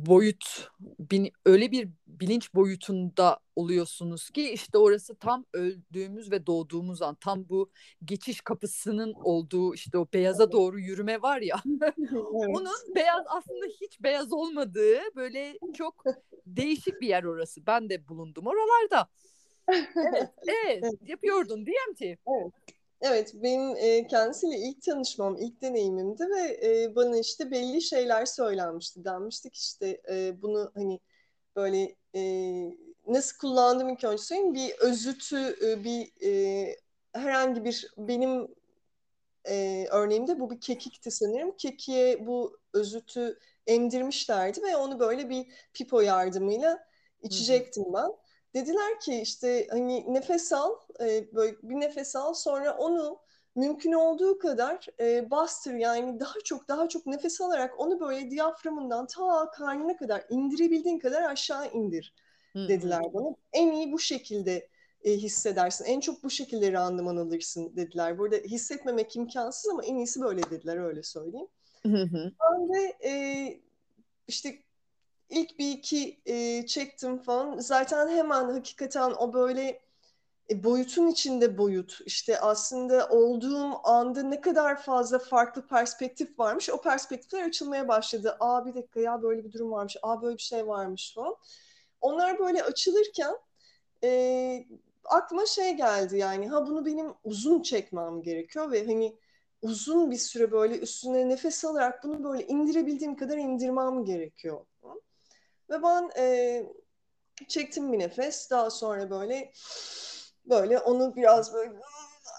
boyut, 0.06 0.70
bin, 0.80 1.32
öyle 1.44 1.70
bir 1.70 1.88
bilinç 2.06 2.54
boyutunda 2.54 3.38
oluyorsunuz 3.56 4.30
ki 4.30 4.50
işte 4.50 4.78
orası 4.78 5.14
tam 5.14 5.44
öldüğümüz 5.52 6.30
ve 6.30 6.46
doğduğumuz 6.46 7.02
an, 7.02 7.14
tam 7.14 7.48
bu 7.48 7.70
geçiş 8.04 8.40
kapısının 8.40 9.12
olduğu 9.12 9.74
işte 9.74 9.98
o 9.98 10.06
beyaza 10.14 10.52
doğru 10.52 10.80
yürüme 10.80 11.22
var 11.22 11.40
ya. 11.40 11.56
Onun 12.32 12.94
beyaz 12.94 13.24
aslında 13.28 13.66
hiç 13.80 14.02
beyaz 14.02 14.32
olmadığı 14.32 14.98
böyle 15.16 15.58
çok 15.74 16.04
değişik 16.46 17.00
bir 17.00 17.08
yer 17.08 17.24
orası. 17.24 17.66
Ben 17.66 17.88
de 17.88 18.08
bulundum 18.08 18.46
oralarda. 18.46 19.08
Evet, 19.96 20.30
evet, 20.46 20.94
yapıyordun 21.06 21.66
DMT. 21.66 22.02
Evet. 22.02 22.52
Evet, 23.00 23.32
benim 23.34 23.76
e, 23.76 24.06
kendisiyle 24.06 24.58
ilk 24.58 24.82
tanışmam, 24.82 25.36
ilk 25.36 25.62
deneyimimdi 25.62 26.24
ve 26.30 26.60
e, 26.62 26.96
bana 26.96 27.18
işte 27.18 27.50
belli 27.50 27.82
şeyler 27.82 28.26
söylenmişti. 28.26 29.04
Denmiştik 29.04 29.56
işte 29.56 30.00
e, 30.10 30.42
bunu 30.42 30.70
hani 30.74 31.00
böyle 31.56 31.96
e, 32.14 32.22
nasıl 33.06 33.38
kullandığım 33.38 33.88
ilk 33.88 34.04
önce 34.04 34.22
söyleyeyim. 34.22 34.54
Bir 34.54 34.72
özütü, 34.78 35.56
e, 35.66 35.84
bir 35.84 36.12
e, 36.22 36.76
herhangi 37.12 37.64
bir 37.64 37.88
benim 37.98 38.48
e, 39.48 39.86
örneğimde 39.90 40.40
bu 40.40 40.50
bir 40.50 40.60
kekikti 40.60 41.10
sanırım. 41.10 41.56
Kekiğe 41.56 42.26
bu 42.26 42.58
özütü 42.74 43.38
emdirmişlerdi 43.66 44.62
ve 44.62 44.76
onu 44.76 45.00
böyle 45.00 45.30
bir 45.30 45.46
pipo 45.74 46.00
yardımıyla 46.00 46.78
içecektim 47.22 47.84
ben. 47.94 48.10
Dediler 48.54 49.00
ki 49.00 49.20
işte 49.20 49.66
hani 49.70 50.14
nefes 50.14 50.52
al, 50.52 50.72
e, 51.00 51.34
böyle 51.34 51.56
bir 51.62 51.80
nefes 51.80 52.16
al 52.16 52.34
sonra 52.34 52.76
onu 52.76 53.18
mümkün 53.54 53.92
olduğu 53.92 54.38
kadar 54.38 54.86
e, 55.00 55.30
bastır 55.30 55.74
yani 55.74 56.20
daha 56.20 56.40
çok 56.44 56.68
daha 56.68 56.88
çok 56.88 57.06
nefes 57.06 57.40
alarak 57.40 57.80
onu 57.80 58.00
böyle 58.00 58.30
diyaframından 58.30 59.06
ta 59.06 59.50
karnına 59.50 59.96
kadar 59.96 60.24
indirebildiğin 60.30 60.98
kadar 60.98 61.22
aşağı 61.22 61.72
indir 61.72 62.14
dediler 62.68 63.02
bana. 63.14 63.34
En 63.52 63.72
iyi 63.72 63.92
bu 63.92 63.98
şekilde 63.98 64.68
e, 65.04 65.12
hissedersin. 65.12 65.84
En 65.84 66.00
çok 66.00 66.22
bu 66.24 66.30
şekilde 66.30 66.72
randıman 66.72 67.16
alırsın 67.16 67.76
dediler. 67.76 68.18
Burada 68.18 68.36
hissetmemek 68.36 69.16
imkansız 69.16 69.70
ama 69.70 69.84
en 69.84 69.96
iyisi 69.96 70.20
böyle 70.20 70.42
dediler 70.50 70.76
öyle 70.76 71.02
söyleyeyim. 71.02 71.48
Ben 72.50 72.68
de 72.68 73.08
e, 73.08 73.12
işte 74.28 74.58
ilk 75.30 75.58
bir 75.58 75.70
iki 75.72 76.20
e, 76.26 76.66
çektim 76.66 77.18
falan. 77.18 77.58
Zaten 77.58 78.08
hemen 78.08 78.44
hakikaten 78.50 79.10
o 79.10 79.32
böyle 79.32 79.80
e, 80.50 80.64
boyutun 80.64 81.08
içinde 81.08 81.58
boyut. 81.58 82.00
İşte 82.06 82.40
aslında 82.40 83.08
olduğum 83.08 83.88
anda 83.88 84.22
ne 84.22 84.40
kadar 84.40 84.82
fazla 84.82 85.18
farklı 85.18 85.66
perspektif 85.66 86.38
varmış. 86.38 86.70
O 86.70 86.80
perspektifler 86.80 87.44
açılmaya 87.44 87.88
başladı. 87.88 88.36
Aa 88.40 88.66
bir 88.66 88.74
dakika 88.74 89.00
ya 89.00 89.22
böyle 89.22 89.44
bir 89.44 89.52
durum 89.52 89.72
varmış. 89.72 89.96
Aa 90.02 90.22
böyle 90.22 90.36
bir 90.36 90.42
şey 90.42 90.66
varmış 90.68 91.14
falan. 91.14 91.36
Onlar 92.00 92.38
böyle 92.38 92.62
açılırken 92.62 93.36
e, 94.04 94.66
aklıma 95.04 95.46
şey 95.46 95.76
geldi 95.76 96.18
yani 96.18 96.48
ha 96.48 96.66
bunu 96.66 96.86
benim 96.86 97.14
uzun 97.24 97.62
çekmem 97.62 98.22
gerekiyor 98.22 98.72
ve 98.72 98.86
hani 98.86 99.16
uzun 99.62 100.10
bir 100.10 100.16
süre 100.16 100.52
böyle 100.52 100.78
üstüne 100.78 101.28
nefes 101.28 101.64
alarak 101.64 102.04
bunu 102.04 102.24
böyle 102.24 102.46
indirebildiğim 102.46 103.16
kadar 103.16 103.38
indirmem 103.38 104.04
gerekiyor. 104.04 104.66
Ve 105.70 105.82
ben 105.82 106.10
e, 106.18 106.66
çektim 107.48 107.92
bir 107.92 107.98
nefes. 107.98 108.50
Daha 108.50 108.70
sonra 108.70 109.10
böyle 109.10 109.52
böyle 110.44 110.78
onu 110.78 111.16
biraz 111.16 111.54
böyle 111.54 111.72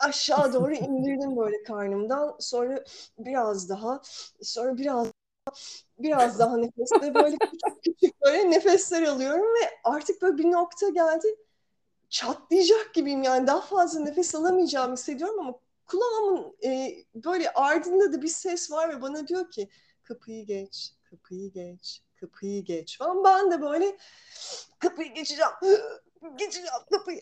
aşağı 0.02 0.54
doğru 0.54 0.74
indirdim 0.76 1.38
böyle 1.38 1.64
karnımdan. 1.64 2.36
Sonra 2.40 2.84
biraz 3.18 3.70
daha 3.70 4.02
sonra 4.42 4.78
biraz 4.78 5.08
biraz 6.00 6.40
daha 6.40 6.58
nefesle 6.58 7.16
böyle 7.16 7.38
küçük 7.38 7.84
küçük 7.84 8.22
böyle 8.22 8.52
nefesler 8.52 9.04
alıyorum 9.04 9.42
ve 9.46 9.70
artık 9.84 10.22
böyle 10.22 10.38
bir 10.38 10.52
nokta 10.52 10.90
geldi. 10.90 11.36
Çatlayacak 12.10 12.94
gibiyim 12.94 13.24
yani. 13.24 13.48
Daha 13.48 13.62
fazla 13.62 14.00
nefes 14.00 14.36
alamayacağımı 14.36 14.94
hissediyorum 14.94 15.40
ama 15.40 15.60
kulağımın 15.86 16.56
e, 16.64 16.96
böyle 17.16 17.54
ardında 17.54 18.14
da 18.14 18.22
bir 18.22 18.28
ses 18.28 18.72
var 18.72 18.90
ve 18.90 19.02
bana 19.02 19.28
diyor 19.28 19.52
ki 19.52 19.70
kapıyı 20.04 20.46
geç, 20.46 20.94
kapıyı 21.04 21.52
geç, 21.52 22.02
kapıyı 22.22 22.64
geç 22.64 22.98
falan. 22.98 23.24
Ben 23.24 23.52
de 23.52 23.62
böyle 23.62 23.98
kapıyı 24.80 25.14
geçeceğim, 25.14 25.52
geçeceğim 26.36 26.70
kapıyı, 26.92 27.22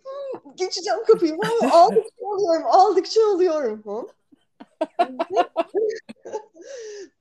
geçeceğim 0.55 1.03
kapıyı. 1.07 1.37
Aldıkça 1.71 2.25
alıyorum, 2.25 2.65
aldıkça 2.65 3.21
alıyorum 3.33 3.83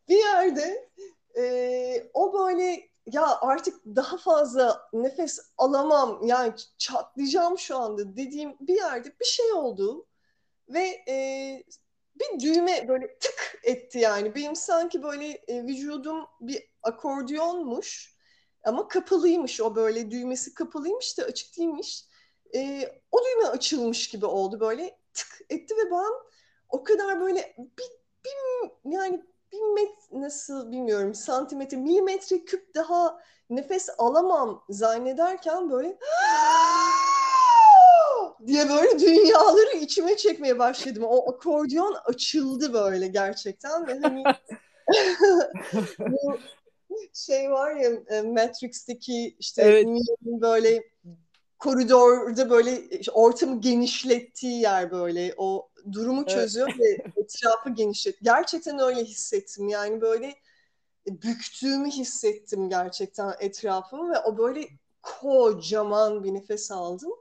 bir 0.09 0.17
yerde 0.17 0.89
e, 1.37 2.11
o 2.15 2.33
böyle 2.33 2.89
ya 3.07 3.39
artık 3.41 3.85
daha 3.87 4.17
fazla 4.17 4.89
nefes 4.93 5.41
alamam 5.59 6.21
yani 6.27 6.53
çatlayacağım 6.79 7.59
şu 7.59 7.77
anda 7.77 8.17
dediğim 8.17 8.57
bir 8.61 8.77
yerde 8.77 9.09
bir 9.21 9.25
şey 9.25 9.53
oldu 9.53 10.07
ve 10.69 11.05
e, 11.09 11.65
bir 12.21 12.41
düğme 12.41 12.89
böyle 12.89 13.19
tık 13.19 13.61
etti 13.63 13.99
yani. 13.99 14.35
Benim 14.35 14.57
sanki 14.57 15.03
böyle 15.03 15.29
e, 15.49 15.65
vücudum 15.65 16.27
bir 16.41 16.71
akordiyonmuş 16.83 18.17
ama 18.65 18.89
kapalıymış. 18.89 19.61
O 19.61 19.77
böyle 19.77 20.11
düğmesi 20.11 20.55
kapalıymış 20.55 21.19
da 21.19 21.25
açık 21.25 21.57
değilmiş. 21.59 22.05
E, 22.55 22.93
o 23.13 23.19
düğme 23.25 23.49
açılmış 23.49 24.09
gibi 24.09 24.27
oldu. 24.27 24.61
Böyle 24.61 24.99
tık 25.15 25.41
etti 25.51 25.75
ve 25.77 25.91
ben 25.91 26.13
o 26.69 26.85
kadar 26.85 27.21
böyle 27.21 27.55
bir, 27.59 27.91
bir 28.25 28.71
yani 28.93 29.25
bir 29.53 29.61
met 29.75 30.13
nasıl 30.13 30.73
bilmiyorum 30.73 31.15
santimetre 31.15 31.77
milimetre 31.77 32.45
küp 32.45 32.75
daha 32.75 33.21
nefes 33.51 33.89
alamam 33.99 34.65
zannederken 34.69 35.71
böyle 35.71 35.99
diye 38.47 38.69
böyle 38.69 38.99
dünyaları 38.99 39.77
içime 39.77 40.17
çekmeye 40.17 40.59
başladım. 40.59 41.03
O 41.07 41.33
akordeon 41.33 41.97
açıldı 42.05 42.73
böyle 42.73 43.07
gerçekten 43.07 43.87
ve 43.87 43.99
hani 43.99 44.25
bu 45.99 46.39
şey 47.15 47.51
var 47.51 47.75
ya 47.77 47.91
e, 47.91 48.23
Matrix'teki 48.23 49.37
işte 49.39 49.63
evet. 49.63 49.87
böyle 50.25 50.83
koridorda 51.59 52.51
böyle 52.51 52.83
ortamı 53.13 53.61
genişlettiği 53.61 54.61
yer 54.61 54.91
böyle 54.91 55.35
o 55.37 55.71
durumu 55.93 56.27
çözüyor 56.27 56.69
evet. 56.71 56.81
ve 56.81 57.21
etrafı 57.23 57.71
genişlet. 57.71 58.17
Gerçekten 58.23 58.79
öyle 58.79 59.05
hissettim. 59.05 59.69
Yani 59.69 60.01
böyle 60.01 60.35
büktüğümü 61.07 61.91
hissettim 61.91 62.69
gerçekten 62.69 63.35
etrafımı 63.41 64.13
ve 64.15 64.19
o 64.19 64.39
böyle 64.39 64.69
kocaman 65.03 66.25
bir 66.25 66.35
nefes 66.35 66.71
aldım. 66.71 67.13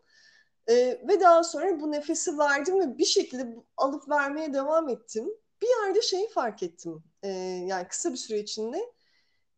Ee, 0.70 1.02
ve 1.08 1.20
daha 1.20 1.44
sonra 1.44 1.80
bu 1.80 1.92
nefesi 1.92 2.38
verdim 2.38 2.80
ve 2.80 2.98
bir 2.98 3.06
şekilde 3.06 3.56
alıp 3.78 4.10
vermeye 4.10 4.54
devam 4.54 4.90
ettim. 4.90 5.30
Bir 5.62 5.68
yerde 5.68 6.02
şeyi 6.02 6.30
fark 6.30 6.64
ettim. 6.64 7.04
Ee, 7.24 7.30
yani 7.68 7.88
kısa 7.88 8.12
bir 8.12 8.18
süre 8.18 8.40
içinde 8.40 8.94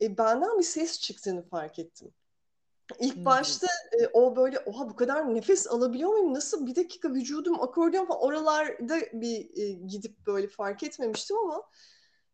e, 0.02 0.18
benden 0.18 0.60
bir 0.60 0.64
ses 0.64 1.00
çıktığını 1.00 1.50
fark 1.50 1.80
ettim. 1.80 2.14
İlk 3.00 3.26
başta 3.26 3.68
e, 4.00 4.08
o 4.08 4.36
böyle 4.36 4.60
oha 4.60 4.90
bu 4.90 4.96
kadar 4.96 5.36
nefes 5.36 5.68
alabiliyor 5.68 6.10
muyum? 6.10 6.34
Nasıl 6.34 6.68
bir 6.68 6.76
dakika 6.76 7.10
vücudum 7.10 7.62
akordeon 7.62 8.06
falan 8.06 8.22
oralarda 8.22 9.00
bir 9.14 9.58
e, 9.58 9.72
gidip 9.72 10.28
böyle 10.28 10.48
fark 10.48 10.84
etmemiştim 10.84 11.38
ama 11.38 11.64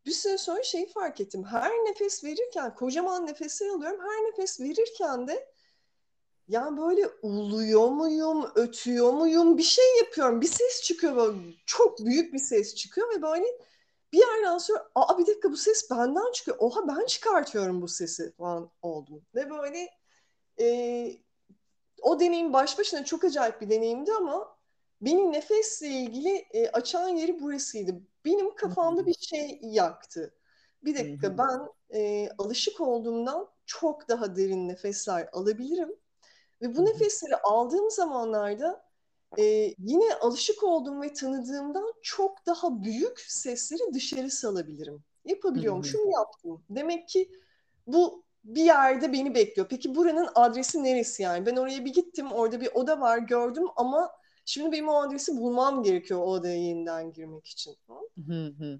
bir 0.06 0.12
süre 0.12 0.38
sonra 0.38 0.64
şeyi 0.64 0.88
fark 0.88 1.22
ettim. 1.22 1.44
Her 1.44 1.72
nefes 1.72 2.24
verirken 2.24 2.76
kocaman 2.76 3.28
nefesler 3.28 3.68
alıyorum. 3.70 4.00
Her 4.02 4.32
nefes 4.32 4.62
verirken 4.62 5.28
de 5.28 5.53
yani 6.48 6.82
böyle 6.82 7.08
uluyor 7.22 7.90
muyum, 7.90 8.52
ötüyor 8.56 9.14
muyum 9.14 9.58
bir 9.58 9.64
şey 9.64 9.98
yapıyorum. 9.98 10.42
Bir 10.42 10.48
ses 10.48 10.82
çıkıyor 10.84 11.16
böyle 11.16 11.38
çok 11.66 12.06
büyük 12.06 12.34
bir 12.34 12.40
ses 12.40 12.76
çıkıyor 12.76 13.16
ve 13.18 13.22
böyle 13.22 13.46
bir 14.14 14.20
yerden 14.20 14.58
sonra 14.58 14.90
aa 14.96 15.18
bir 15.20 15.28
dakika 15.28 15.52
bu 15.52 15.58
ses 15.58 15.92
benden 15.92 16.32
çıkıyor. 16.32 16.58
Oha 16.60 16.88
ben 16.88 17.06
çıkartıyorum 17.06 17.82
bu 17.82 17.88
sesi 17.88 18.32
falan 18.32 18.72
oldum. 18.82 19.26
Ve 19.36 19.50
böyle 19.50 19.90
e, 20.60 21.18
o 22.02 22.20
deneyim 22.20 22.54
baş 22.54 22.80
başına 22.80 23.06
çok 23.06 23.24
acayip 23.24 23.62
bir 23.62 23.70
deneyimdi 23.70 24.12
ama 24.14 24.58
beni 25.02 25.32
nefesle 25.32 25.88
ilgili 25.88 26.46
e, 26.52 26.70
açan 26.70 27.08
yeri 27.08 27.42
burasıydı. 27.42 28.02
Benim 28.26 28.56
kafamda 28.56 29.06
bir 29.06 29.14
şey 29.14 29.60
yaktı. 29.62 30.34
Bir 30.84 30.96
dakika 30.96 31.38
ben 31.38 31.70
e, 32.00 32.30
alışık 32.38 32.82
olduğumdan 32.82 33.50
çok 33.66 34.10
daha 34.10 34.36
derin 34.36 34.68
nefesler 34.68 35.30
alabilirim. 35.32 35.96
Ve 36.62 36.76
bu 36.76 36.86
nefesleri 36.86 37.36
aldığım 37.36 37.92
zamanlarda 37.92 38.86
e, 39.38 39.44
yine 39.80 40.14
alışık 40.22 40.64
olduğum 40.64 41.02
ve 41.02 41.14
tanıdığımdan 41.14 41.94
çok 42.02 42.46
daha 42.46 42.84
büyük 42.84 43.20
sesleri 43.20 43.94
dışarı 43.94 44.30
salabilirim. 44.30 45.04
Yapabiliyormuşum, 45.26 46.12
yaptım. 46.12 46.64
Demek 46.70 47.10
ki 47.10 47.32
bu 47.88 48.24
bir 48.44 48.64
yerde 48.64 49.14
beni 49.14 49.36
bekliyor. 49.36 49.68
Peki 49.70 49.96
buranın 49.96 50.28
adresi 50.36 50.84
neresi 50.84 51.24
yani? 51.24 51.46
Ben 51.46 51.56
oraya 51.56 51.86
bir 51.86 51.94
gittim, 51.94 52.32
orada 52.32 52.62
bir 52.62 52.70
oda 52.74 53.02
var 53.02 53.18
gördüm 53.18 53.68
ama 53.76 54.12
şimdi 54.46 54.72
benim 54.72 54.90
o 54.90 55.02
adresi 55.02 55.38
bulmam 55.38 55.84
gerekiyor 55.84 56.20
o 56.20 56.24
odaya 56.24 56.56
yeniden 56.56 57.14
girmek 57.14 57.48
için. 57.48 57.76
Hı 58.28 58.46
hı. 58.60 58.80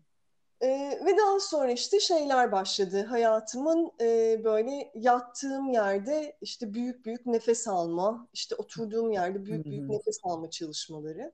Ee, 0.64 1.00
ve 1.06 1.18
daha 1.18 1.40
sonra 1.40 1.72
işte 1.72 2.00
şeyler 2.00 2.52
başladı. 2.52 3.04
Hayatımın 3.04 3.92
e, 4.02 4.42
böyle 4.44 4.92
yattığım 4.96 5.70
yerde 5.70 6.38
işte 6.42 6.74
büyük 6.74 7.06
büyük 7.06 7.26
nefes 7.26 7.68
alma, 7.68 8.28
işte 8.34 8.56
oturduğum 8.56 9.12
yerde 9.12 9.46
büyük 9.46 9.66
büyük 9.66 9.90
nefes 9.90 10.20
alma 10.24 10.50
çalışmaları. 10.50 11.34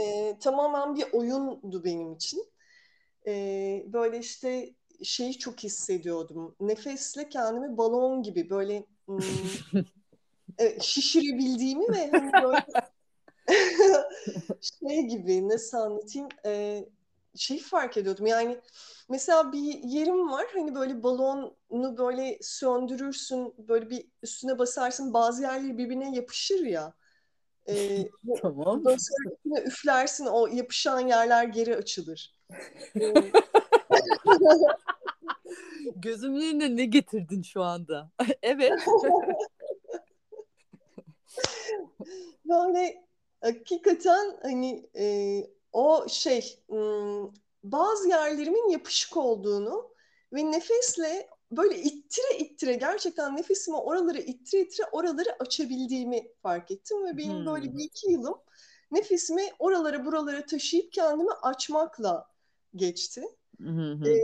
Ee, 0.00 0.38
tamamen 0.40 0.94
bir 0.94 1.12
oyundu 1.12 1.84
benim 1.84 2.12
için. 2.12 2.44
Ee, 3.26 3.84
böyle 3.86 4.18
işte 4.18 4.74
şeyi 5.02 5.38
çok 5.38 5.58
hissediyordum. 5.60 6.56
Nefesle 6.60 7.28
kendimi 7.28 7.76
balon 7.76 8.22
gibi 8.22 8.50
böyle 8.50 8.84
hmm, 9.06 9.20
şişirebildiğimi 10.80 11.88
ve 11.88 12.10
hani 12.10 12.32
böyle 12.42 12.66
şey 14.60 15.02
gibi 15.02 15.48
nasıl 15.48 15.78
anlatayım 15.78 16.28
e, 16.46 16.84
şeyi 17.36 17.60
fark 17.60 17.96
ediyordum. 17.96 18.26
Yani 18.26 18.60
mesela 19.08 19.52
bir 19.52 19.74
yerim 19.82 20.30
var 20.30 20.46
hani 20.54 20.74
böyle 20.74 21.02
balonu 21.02 21.56
böyle 21.98 22.38
söndürürsün 22.42 23.54
böyle 23.58 23.90
bir 23.90 24.06
üstüne 24.22 24.58
basarsın 24.58 25.14
bazı 25.14 25.42
yerleri 25.42 25.78
birbirine 25.78 26.16
yapışır 26.16 26.66
ya. 26.66 26.94
Ee, 27.68 28.08
tamam. 28.42 28.82
Sonra 28.84 29.62
üflersin 29.62 30.26
o 30.26 30.46
yapışan 30.46 31.00
yerler 31.00 31.44
geri 31.44 31.76
açılır. 31.76 32.34
Ee, 33.00 33.14
Gözümün 35.96 36.40
önüne 36.40 36.76
ne 36.76 36.84
getirdin 36.84 37.42
şu 37.42 37.62
anda? 37.62 38.10
evet. 38.42 38.72
Böyle 42.44 43.04
hakikaten 43.40 44.38
hani 44.42 44.90
e, 44.98 45.06
o 45.76 46.08
şey 46.08 46.64
bazı 47.64 48.08
yerlerimin 48.08 48.68
yapışık 48.68 49.16
olduğunu 49.16 49.90
ve 50.32 50.50
nefesle 50.50 51.28
böyle 51.50 51.78
ittire 51.78 52.38
ittire 52.38 52.74
gerçekten 52.74 53.36
nefesimi 53.36 53.76
oraları 53.76 54.18
ittire 54.18 54.60
ittire 54.60 54.86
oraları 54.92 55.36
açabildiğimi 55.40 56.28
fark 56.42 56.70
ettim 56.70 57.04
ve 57.04 57.16
benim 57.16 57.38
hmm. 57.38 57.46
böyle 57.46 57.76
bir 57.76 57.84
iki 57.84 58.10
yılım 58.10 58.34
nefesimi 58.90 59.42
oralara 59.58 60.04
buralara 60.04 60.46
taşıyıp 60.46 60.92
kendimi 60.92 61.32
açmakla 61.42 62.28
geçti. 62.76 63.22
Hmm. 63.58 64.06
Ee, 64.06 64.20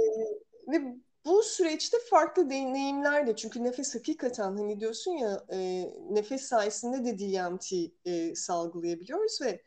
ve 0.68 0.96
bu 1.24 1.42
süreçte 1.42 1.96
farklı 2.10 2.50
deneyimler 2.50 3.26
de 3.26 3.36
çünkü 3.36 3.64
nefes 3.64 3.94
hakikaten 3.94 4.56
hani 4.56 4.80
diyorsun 4.80 5.12
ya 5.12 5.44
e, 5.52 5.90
nefes 6.10 6.42
sayesinde 6.42 7.04
de 7.04 7.18
DMT 7.18 7.72
e, 8.04 8.34
salgılayabiliyoruz 8.34 9.42
ve 9.42 9.62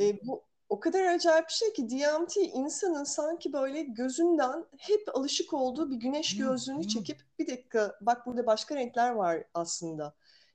E, 0.00 0.26
bu 0.26 0.49
o 0.70 0.80
kadar 0.80 1.04
acayip 1.04 1.48
bir 1.48 1.52
şey 1.52 1.72
ki 1.72 1.90
DMT 1.90 2.36
insanın 2.36 3.04
sanki 3.04 3.52
böyle 3.52 3.82
gözünden 3.82 4.64
hep 4.78 5.16
alışık 5.16 5.52
olduğu 5.52 5.90
bir 5.90 5.96
güneş 5.96 6.36
gözlüğünü 6.36 6.88
çekip 6.88 7.20
bir 7.38 7.46
dakika 7.46 7.98
bak 8.00 8.26
burada 8.26 8.46
başka 8.46 8.74
renkler 8.74 9.10
var 9.10 9.44
aslında 9.54 10.14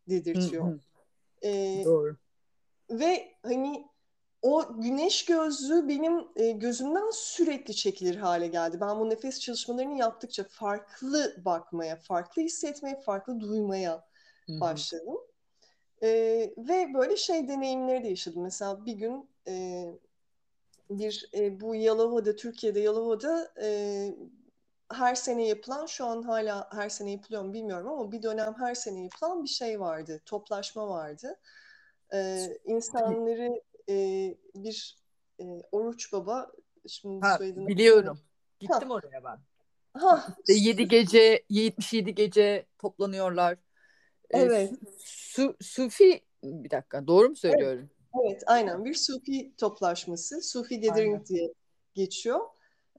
dedirtiyor. 0.10 0.80
Ee, 1.44 1.82
Doğru. 1.86 2.16
Ve 2.90 3.32
hani 3.44 3.88
o 4.42 4.82
güneş 4.82 5.26
gözlüğü 5.26 5.88
benim 5.88 6.28
e, 6.36 6.52
gözümden 6.52 7.12
sürekli 7.12 7.76
çekilir 7.76 8.16
hale 8.16 8.48
geldi. 8.48 8.78
Ben 8.82 9.00
bu 9.00 9.10
nefes 9.10 9.40
çalışmalarını 9.40 9.98
yaptıkça 9.98 10.44
farklı 10.50 11.36
bakmaya, 11.46 11.96
farklı 11.96 12.42
hissetmeye, 12.42 13.02
farklı 13.02 13.40
duymaya 13.40 14.08
başladım. 14.50 15.18
E, 16.04 16.10
ve 16.58 16.94
böyle 16.94 17.18
şey 17.18 17.48
deneyimleri 17.48 18.04
de 18.04 18.08
yaşadım. 18.08 18.44
Mesela 18.44 18.86
bir 18.86 18.94
gün 18.94 19.30
e, 19.48 19.86
bir 20.90 21.30
e, 21.34 21.62
bu 21.62 21.76
Yalova'da, 21.76 22.36
Türkiye'de 22.36 22.80
Yalova'da 22.80 23.54
e, 23.62 23.68
her 24.94 25.16
sene 25.16 25.48
yapılan, 25.48 25.86
şu 25.86 26.06
an 26.06 26.24
hala 26.24 26.70
her 26.72 26.90
sene 26.90 27.12
yapılıyor 27.12 27.44
mu 27.44 27.54
bilmiyorum 27.54 27.88
ama 27.88 28.12
bir 28.12 28.24
dönem 28.24 28.56
her 28.60 28.76
sene 28.76 29.04
yapılan 29.04 29.44
bir 29.44 29.50
şey 29.50 29.80
vardı, 29.80 30.22
toplaşma 30.26 30.90
vardı. 30.90 31.40
E, 32.14 32.48
insanları 32.66 33.62
e, 33.90 33.96
bir 34.56 34.98
e, 35.40 35.44
Oruç 35.72 36.14
Baba, 36.14 36.52
şimdi 36.88 37.26
ha, 37.26 37.38
soyadını... 37.38 37.68
Biliyorum, 37.68 38.20
gittim 38.60 38.90
ha. 38.90 38.94
oraya 38.94 39.24
ben. 39.24 39.40
Ha. 39.94 40.28
İşte 40.40 40.54
7 40.54 40.88
gece, 40.88 41.44
77 41.50 42.16
gece 42.16 42.66
toplanıyorlar. 42.78 43.58
Evet. 44.30 44.72
E, 44.72 44.76
su, 44.98 45.56
Sufi, 45.62 46.22
bir 46.44 46.70
dakika 46.70 47.08
doğru 47.08 47.30
mu 47.30 47.36
söylüyorum? 47.36 47.80
Evet. 47.80 47.95
Evet, 48.24 48.44
aynen 48.46 48.86
bir 48.86 48.94
Sufi 48.94 49.56
toplaşması, 49.58 50.42
Sufi 50.42 50.82
Gathering 50.82 51.28
diye 51.28 51.54
geçiyor. 51.94 52.40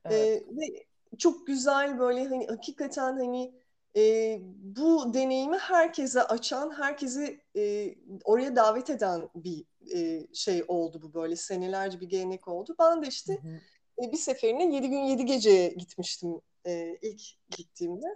Evet. 0.05 0.43
Ee, 0.43 0.57
ve 0.57 0.87
çok 1.19 1.47
güzel 1.47 1.99
böyle 1.99 2.25
hani 2.29 2.47
hakikaten 2.47 3.17
hani 3.17 3.55
e, 3.97 4.39
bu 4.59 5.15
deneyimi 5.15 5.57
herkese 5.57 6.23
açan, 6.23 6.71
herkesi 6.79 7.41
e, 7.57 7.95
oraya 8.25 8.57
davet 8.57 8.91
eden 8.91 9.29
bir 9.35 9.65
e, 9.95 10.27
şey 10.35 10.65
oldu 10.69 11.03
bu 11.03 11.15
böyle 11.15 11.37
senelerce 11.37 12.01
bir 12.01 12.09
gelenek 12.09 12.49
oldu. 12.49 12.77
Ben 12.79 13.03
de 13.03 13.07
işte 13.09 13.39
hı 13.43 13.49
hı. 13.49 14.07
E, 14.07 14.13
bir 14.13 14.17
seferine 14.17 14.75
7 14.75 14.89
gün 14.89 14.99
7 14.99 15.25
geceye 15.27 15.69
gitmiştim 15.69 16.41
e, 16.67 16.99
ilk 17.03 17.23
gittiğimde. 17.51 18.07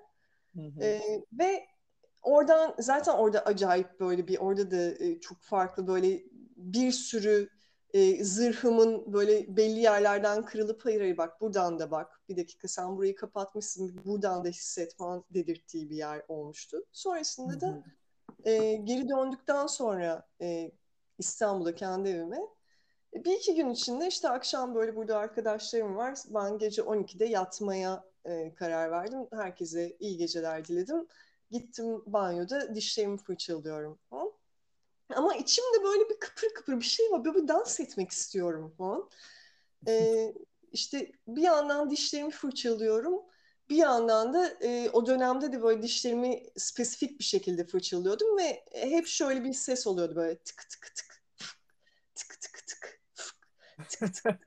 Hı 0.54 0.61
hı. 0.61 0.85
E, 0.85 1.00
ve 1.33 1.66
oradan 2.23 2.75
zaten 2.78 3.12
orada 3.12 3.45
acayip 3.45 4.00
böyle 4.00 4.28
bir 4.28 4.38
orada 4.38 4.71
da 4.71 5.04
e, 5.04 5.21
çok 5.21 5.42
farklı 5.42 5.87
böyle 5.87 6.23
bir 6.60 6.92
sürü 6.92 7.48
e, 7.94 8.25
zırhımın 8.25 9.12
böyle 9.12 9.56
belli 9.56 9.80
yerlerden 9.80 10.44
kırılıp 10.44 10.84
hayır 10.84 11.00
hayır 11.00 11.16
bak 11.16 11.40
buradan 11.40 11.78
da 11.78 11.90
bak 11.90 12.20
bir 12.28 12.36
dakika 12.36 12.68
sen 12.68 12.96
burayı 12.96 13.14
kapatmışsın 13.14 14.00
buradan 14.04 14.44
da 14.44 14.49
hisset 14.49 14.94
falan 14.96 15.25
dedirttiği 15.30 15.90
bir 15.90 15.96
yer 15.96 16.23
olmuştu. 16.28 16.84
Sonrasında 16.92 17.60
da 17.60 17.82
e, 18.44 18.73
geri 18.75 19.08
döndükten 19.08 19.66
sonra 19.66 20.28
e, 20.40 20.73
İstanbul'a 21.18 21.75
kendi 21.75 22.08
evime 22.08 22.40
e, 23.14 23.25
bir 23.25 23.32
iki 23.32 23.54
gün 23.54 23.70
içinde 23.70 24.06
işte 24.06 24.28
akşam 24.28 24.75
böyle 24.75 24.96
burada 24.96 25.18
arkadaşlarım 25.18 25.96
var. 25.96 26.18
Ben 26.28 26.58
gece 26.58 26.82
12'de 26.82 27.25
yatmaya 27.25 28.04
e, 28.25 28.54
karar 28.54 28.90
verdim. 28.90 29.26
Herkese 29.32 29.96
iyi 30.00 30.16
geceler 30.16 30.64
diledim. 30.64 31.06
Gittim 31.50 32.02
banyoda 32.06 32.75
dişlerimi 32.75 33.18
fırçalıyorum 33.18 33.99
falan. 34.10 34.32
Ama 35.16 35.34
içimde 35.34 35.84
böyle 35.84 36.08
bir 36.10 36.18
kıpır 36.20 36.49
kıpır 36.54 36.76
bir 36.76 36.84
şey 36.84 37.10
var. 37.10 37.25
Böyle 37.25 37.42
bir 37.42 37.49
dans 37.49 37.80
etmek 37.80 38.10
istiyorum 38.10 38.75
falan. 38.78 39.10
Ee, 39.88 40.34
işte 40.73 41.12
bir 41.26 41.42
yandan 41.42 41.90
dişlerimi 41.90 42.30
fırçalıyorum. 42.30 43.20
Bir 43.70 43.76
yandan 43.76 44.34
da 44.34 44.46
e, 44.62 44.90
o 44.90 45.06
dönemde 45.06 45.52
de 45.52 45.62
böyle 45.62 45.82
dişlerimi 45.82 46.42
spesifik 46.56 47.18
bir 47.18 47.25
şekilde 47.25 47.66
fırçalıyordum 47.66 48.38
ve 48.38 48.64
hep 48.73 49.06
şöyle 49.06 49.44
bir 49.44 49.52
ses 49.52 49.86
oluyordu 49.86 50.16
böyle 50.16 50.38
tık 50.38 50.70
tık 50.70 50.94
tık 50.94 51.23
tık 52.14 52.40
tık 52.40 52.40
tık 52.40 52.66
tık 52.68 54.14
tık 54.14 54.40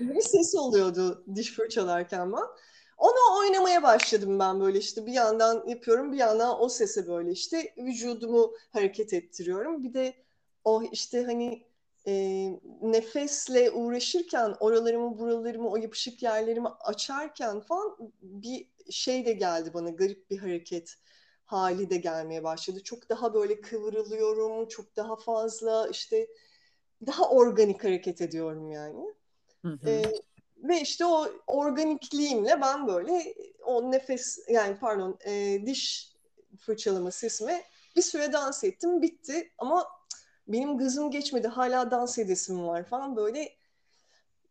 bir 0.00 0.20
ses 0.20 0.54
oluyordu 0.54 1.24
diş 1.34 1.52
fırçalarken 1.52 2.32
ben. 2.32 2.44
Onu 3.10 3.38
oynamaya 3.40 3.82
başladım 3.82 4.38
ben 4.38 4.60
böyle 4.60 4.78
işte 4.78 5.06
bir 5.06 5.12
yandan 5.12 5.68
yapıyorum 5.68 6.12
bir 6.12 6.18
yandan 6.18 6.62
o 6.62 6.68
sese 6.68 7.08
böyle 7.08 7.30
işte 7.30 7.74
vücudumu 7.78 8.54
hareket 8.70 9.12
ettiriyorum. 9.12 9.84
Bir 9.84 9.94
de 9.94 10.14
o 10.64 10.82
işte 10.92 11.24
hani 11.24 11.66
e, 12.06 12.12
nefesle 12.82 13.70
uğraşırken 13.70 14.54
oralarımı 14.60 15.18
buralarımı 15.18 15.70
o 15.70 15.76
yapışık 15.76 16.22
yerlerimi 16.22 16.68
açarken 16.68 17.60
falan 17.60 17.96
bir 18.22 18.66
şey 18.90 19.26
de 19.26 19.32
geldi 19.32 19.70
bana 19.74 19.90
garip 19.90 20.30
bir 20.30 20.38
hareket 20.38 20.96
hali 21.44 21.90
de 21.90 21.96
gelmeye 21.96 22.44
başladı. 22.44 22.82
Çok 22.84 23.08
daha 23.08 23.34
böyle 23.34 23.60
kıvrılıyorum, 23.60 24.68
çok 24.68 24.96
daha 24.96 25.16
fazla 25.16 25.88
işte 25.88 26.28
daha 27.06 27.30
organik 27.30 27.84
hareket 27.84 28.20
ediyorum 28.20 28.70
yani. 28.70 29.14
Hı 29.62 29.68
hı. 29.68 29.90
E, 29.90 30.02
ve 30.62 30.80
işte 30.80 31.06
o 31.06 31.28
organikliğimle 31.46 32.60
ben 32.60 32.88
böyle 32.88 33.34
o 33.64 33.92
nefes 33.92 34.38
yani 34.48 34.78
pardon 34.78 35.18
e, 35.24 35.62
diş 35.66 36.12
fırçalama 36.60 37.10
sesime 37.10 37.64
bir 37.96 38.02
süre 38.02 38.32
dans 38.32 38.64
ettim 38.64 39.02
bitti 39.02 39.52
ama 39.58 39.88
benim 40.48 40.78
gızım 40.78 41.10
geçmedi 41.10 41.48
hala 41.48 41.90
dans 41.90 42.18
edesim 42.18 42.66
var 42.66 42.84
falan 42.84 43.16
böyle 43.16 43.52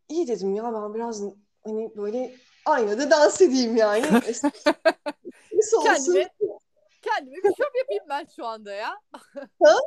iyi 0.10 0.28
dedim 0.28 0.56
ya 0.56 0.64
ben 0.64 0.94
biraz 0.94 1.22
hani 1.64 1.92
böyle 1.98 2.36
aynada 2.66 3.12
dans 3.12 3.42
edeyim 3.42 3.78
yani. 3.78 4.02
kendime, 5.84 6.30
kendime 7.02 7.38
bir 7.38 7.56
şov 7.56 7.78
yapayım 7.78 8.04
ben 8.10 8.28
şu 8.36 8.46
anda 8.46 8.72
ya. 8.72 9.02
Ha? 9.64 9.78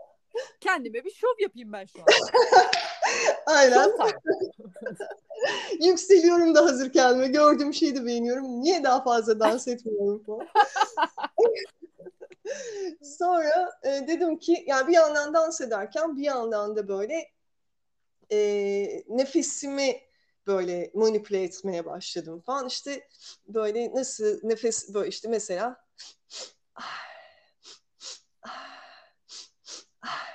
Kendime 0.61 1.05
bir 1.05 1.15
şov 1.15 1.35
yapayım 1.39 1.73
ben 1.73 1.87
şu 1.87 2.01
anda. 2.01 2.13
Aynen. 3.47 3.91
Yükseliyorum 5.81 6.55
da 6.55 6.65
hazır 6.65 6.93
kendime. 6.93 7.27
Gördüğüm 7.27 7.75
şeyi 7.75 7.97
de 7.97 8.07
beğeniyorum. 8.07 8.63
Niye 8.63 8.85
daha 8.85 9.05
fazla 9.05 9.41
dans 9.41 9.69
etmiyorum 9.69 10.23
falan. 10.25 10.47
Sonra 13.03 13.73
e, 13.83 14.09
dedim 14.09 14.39
ki 14.39 14.65
yani 14.67 14.89
bir 14.89 14.93
yandan 14.93 15.35
dans 15.35 15.61
ederken 15.61 16.17
bir 16.17 16.23
yandan 16.23 16.77
da 16.77 16.89
böyle 16.89 17.29
e, 18.33 19.05
nefesimi 19.09 20.01
böyle 20.47 20.91
manipüle 20.95 21.43
etmeye 21.43 21.85
başladım 21.85 22.43
falan. 22.47 22.67
İşte 22.67 23.09
böyle 23.49 23.95
nasıl 23.95 24.41
nefes 24.43 24.95
böyle 24.95 25.09
işte 25.09 25.29
mesela 25.29 25.85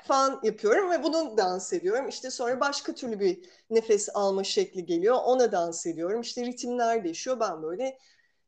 falan 0.07 0.39
yapıyorum 0.43 0.91
ve 0.91 1.03
bunu 1.03 1.37
dans 1.37 1.73
ediyorum. 1.73 2.07
İşte 2.07 2.31
sonra 2.31 2.59
başka 2.59 2.95
türlü 2.95 3.19
bir 3.19 3.39
nefes 3.69 4.09
alma 4.13 4.43
şekli 4.43 4.85
geliyor. 4.85 5.15
Ona 5.25 5.51
dans 5.51 5.85
ediyorum. 5.85 6.21
İşte 6.21 6.45
ritimler 6.45 7.03
değişiyor. 7.03 7.39
Ben 7.39 7.63
böyle 7.63 7.97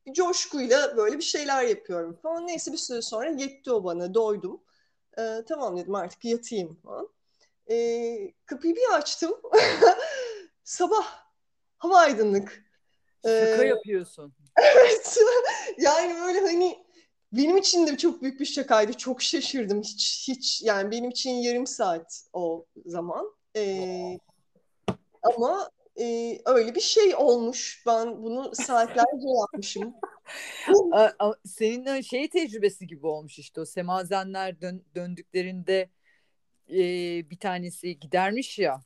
bir 0.05 0.13
coşkuyla 0.13 0.97
böyle 0.97 1.17
bir 1.17 1.23
şeyler 1.23 1.63
yapıyorum 1.63 2.19
falan. 2.23 2.47
Neyse 2.47 2.71
bir 2.71 2.77
süre 2.77 3.01
sonra 3.01 3.29
yetti 3.29 3.71
o 3.71 3.83
bana. 3.83 4.13
Doydum. 4.13 4.61
Ee, 5.19 5.43
tamam 5.47 5.77
dedim 5.77 5.95
artık 5.95 6.25
yatayım 6.25 6.75
falan. 6.83 7.09
Ee, 7.71 8.33
kapıyı 8.45 8.75
bir 8.75 8.93
açtım. 8.93 9.33
Sabah. 10.63 11.29
Hava 11.77 11.97
aydınlık. 11.97 12.63
Şaka 13.25 13.63
ee, 13.63 13.67
yapıyorsun. 13.67 14.33
Evet. 14.75 15.17
yani 15.77 16.21
böyle 16.21 16.39
hani 16.39 16.85
benim 17.31 17.57
için 17.57 17.87
de 17.87 17.97
çok 17.97 18.21
büyük 18.21 18.39
bir 18.39 18.45
şakaydı. 18.45 18.93
Çok 18.93 19.21
şaşırdım. 19.21 19.81
Hiç 19.81 20.27
hiç 20.27 20.61
yani 20.61 20.91
benim 20.91 21.09
için 21.09 21.31
yarım 21.31 21.67
saat 21.67 22.23
o 22.33 22.65
zaman. 22.85 23.31
Ee, 23.55 24.19
ama 25.23 25.71
e, 25.99 26.37
öyle 26.45 26.75
bir 26.75 26.81
şey 26.81 27.15
olmuş. 27.15 27.83
Ben 27.87 28.23
bunu 28.23 28.51
saatlerce 28.55 29.27
yapmışım. 29.39 29.93
Senin 31.45 32.01
şey 32.01 32.29
tecrübesi 32.29 32.87
gibi 32.87 33.07
olmuş 33.07 33.39
işte 33.39 33.61
o 33.61 33.65
semazenler 33.65 34.61
dön, 34.61 34.85
döndüklerinde 34.95 35.89
e, 36.69 36.79
bir 37.29 37.39
tanesi 37.39 37.99
gidermiş 37.99 38.59
ya 38.59 38.81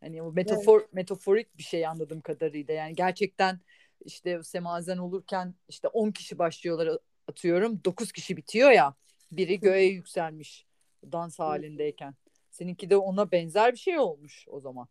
Hani 0.00 0.22
o 0.22 0.32
metafor 0.32 0.80
evet. 0.80 0.92
metaforik 0.92 1.58
bir 1.58 1.62
şey 1.62 1.86
anladığım 1.86 2.20
kadarıyla. 2.20 2.74
Yani 2.74 2.94
gerçekten 2.94 3.60
işte 4.04 4.42
semazen 4.42 4.98
olurken 4.98 5.54
işte 5.68 5.88
10 5.88 6.10
kişi 6.10 6.38
başlıyorlar 6.38 6.98
atıyorum. 7.28 7.84
9 7.84 8.12
kişi 8.12 8.36
bitiyor 8.36 8.70
ya. 8.70 8.94
Biri 9.32 9.60
göğe 9.60 9.84
yükselmiş 9.84 10.66
dans 11.12 11.38
halindeyken. 11.38 12.14
Seninki 12.50 12.90
de 12.90 12.96
ona 12.96 13.32
benzer 13.32 13.72
bir 13.72 13.78
şey 13.78 13.98
olmuş 13.98 14.46
o 14.48 14.60
zaman. 14.60 14.88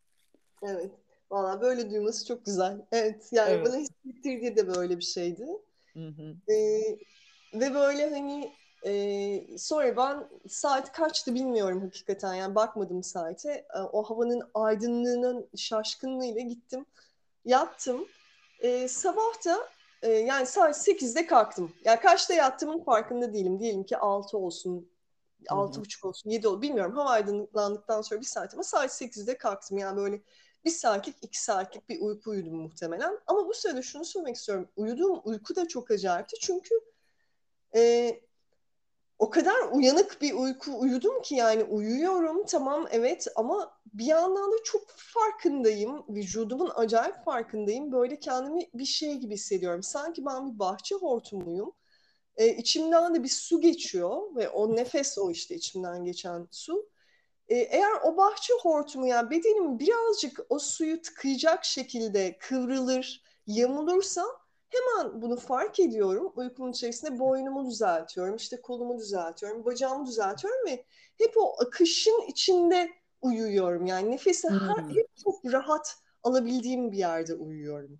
Evet. 0.63 0.91
Valla 1.31 1.61
böyle 1.61 1.89
duyması 1.89 2.27
çok 2.27 2.45
güzel. 2.45 2.85
Evet. 2.91 3.29
Yani 3.31 3.51
evet. 3.51 3.67
bana 3.67 3.77
hissettirdiği 3.77 4.55
de 4.55 4.75
böyle 4.75 4.97
bir 4.97 5.03
şeydi. 5.03 5.47
Hı 5.93 6.07
hı. 6.07 6.53
Ee, 6.53 6.97
ve 7.53 7.73
böyle 7.73 8.09
hani 8.09 8.51
e, 8.85 9.57
sonra 9.57 9.97
ben 9.97 10.29
saat 10.47 10.91
kaçtı 10.91 11.35
bilmiyorum 11.35 11.81
hakikaten. 11.81 12.33
Yani 12.33 12.55
bakmadım 12.55 13.03
saate. 13.03 13.65
E, 13.75 13.79
o 13.79 14.03
havanın 14.03 14.41
aydınlığının 14.53 15.49
şaşkınlığıyla 15.55 16.41
gittim. 16.41 16.85
Yattım. 17.45 18.07
E, 18.59 18.87
sabah 18.87 19.45
da 19.45 19.69
e, 20.01 20.11
yani 20.11 20.45
saat 20.45 20.87
8'de 20.87 21.27
kalktım. 21.27 21.73
Yani 21.85 21.99
kaçta 21.99 22.33
yattığımın 22.33 22.83
farkında 22.83 23.33
değilim. 23.33 23.59
Diyelim 23.59 23.83
ki 23.83 23.97
6 23.97 24.37
olsun, 24.37 24.91
altı 25.49 25.81
buçuk 25.81 26.05
olsun, 26.05 26.29
yedi 26.29 26.47
olsun 26.47 26.61
bilmiyorum. 26.61 26.95
Hava 26.95 27.09
aydınlandıktan 27.09 28.01
sonra 28.01 28.21
bir 28.21 28.25
saat 28.25 28.53
ama 28.53 28.63
saat 28.63 28.91
8'de 29.01 29.37
kalktım. 29.37 29.77
Yani 29.77 29.97
böyle 29.97 30.21
bir 30.65 30.71
saatlik, 30.71 31.15
iki 31.21 31.43
saatlik 31.43 31.89
bir 31.89 32.01
uyku 32.01 32.29
uyudum 32.29 32.55
muhtemelen. 32.55 33.19
Ama 33.27 33.47
bu 33.47 33.53
sırada 33.53 33.81
şunu 33.81 34.05
söylemek 34.05 34.35
istiyorum. 34.35 34.67
Uyuduğum 34.75 35.21
uyku 35.23 35.55
da 35.55 35.67
çok 35.67 35.91
acayipti. 35.91 36.35
Çünkü 36.39 36.75
e, 37.75 38.11
o 39.19 39.29
kadar 39.29 39.71
uyanık 39.71 40.21
bir 40.21 40.33
uyku 40.33 40.79
uyudum 40.79 41.21
ki 41.21 41.35
yani 41.35 41.63
uyuyorum 41.63 42.45
tamam 42.45 42.87
evet 42.91 43.27
ama 43.35 43.77
bir 43.93 44.05
yandan 44.05 44.51
da 44.51 44.55
çok 44.63 44.81
farkındayım. 44.89 46.05
Vücudumun 46.09 46.71
acayip 46.75 47.25
farkındayım. 47.25 47.91
Böyle 47.91 48.19
kendimi 48.19 48.69
bir 48.73 48.85
şey 48.85 49.15
gibi 49.15 49.33
hissediyorum. 49.33 49.83
Sanki 49.83 50.25
ben 50.25 50.53
bir 50.53 50.59
bahçe 50.59 50.95
hortumuyum. 50.95 51.71
Ee, 52.37 52.47
içimden 52.47 53.15
de 53.15 53.23
bir 53.23 53.29
su 53.29 53.61
geçiyor 53.61 54.35
ve 54.35 54.49
o 54.49 54.75
nefes 54.75 55.17
o 55.17 55.31
işte 55.31 55.55
içimden 55.55 56.05
geçen 56.05 56.47
su. 56.51 56.89
Ee, 57.49 57.55
eğer 57.55 57.91
o 58.03 58.17
bahçe 58.17 58.53
hortumu 58.61 59.07
yani 59.07 59.29
bedenim 59.29 59.79
birazcık 59.79 60.39
o 60.49 60.59
suyu 60.59 61.01
tıkayacak 61.01 61.65
şekilde 61.65 62.37
kıvrılır, 62.37 63.23
yamulursa 63.47 64.25
Hemen 64.69 65.21
bunu 65.21 65.35
fark 65.35 65.79
ediyorum. 65.79 66.33
Uykumun 66.35 66.71
içerisinde 66.71 67.19
boynumu 67.19 67.65
düzeltiyorum, 67.69 68.35
işte 68.35 68.61
kolumu 68.61 68.99
düzeltiyorum, 68.99 69.65
bacağımı 69.65 70.05
düzeltiyorum 70.05 70.65
ve 70.67 70.85
hep 71.17 71.33
o 71.37 71.55
akışın 71.61 72.21
içinde 72.27 72.89
uyuyorum. 73.21 73.85
Yani 73.85 74.11
nefesi 74.11 74.49
hmm. 74.49 74.59
her, 74.59 74.95
hep 74.95 75.17
çok 75.23 75.45
rahat 75.45 75.97
alabildiğim 76.23 76.91
bir 76.91 76.97
yerde 76.97 77.33
uyuyorum. 77.33 77.99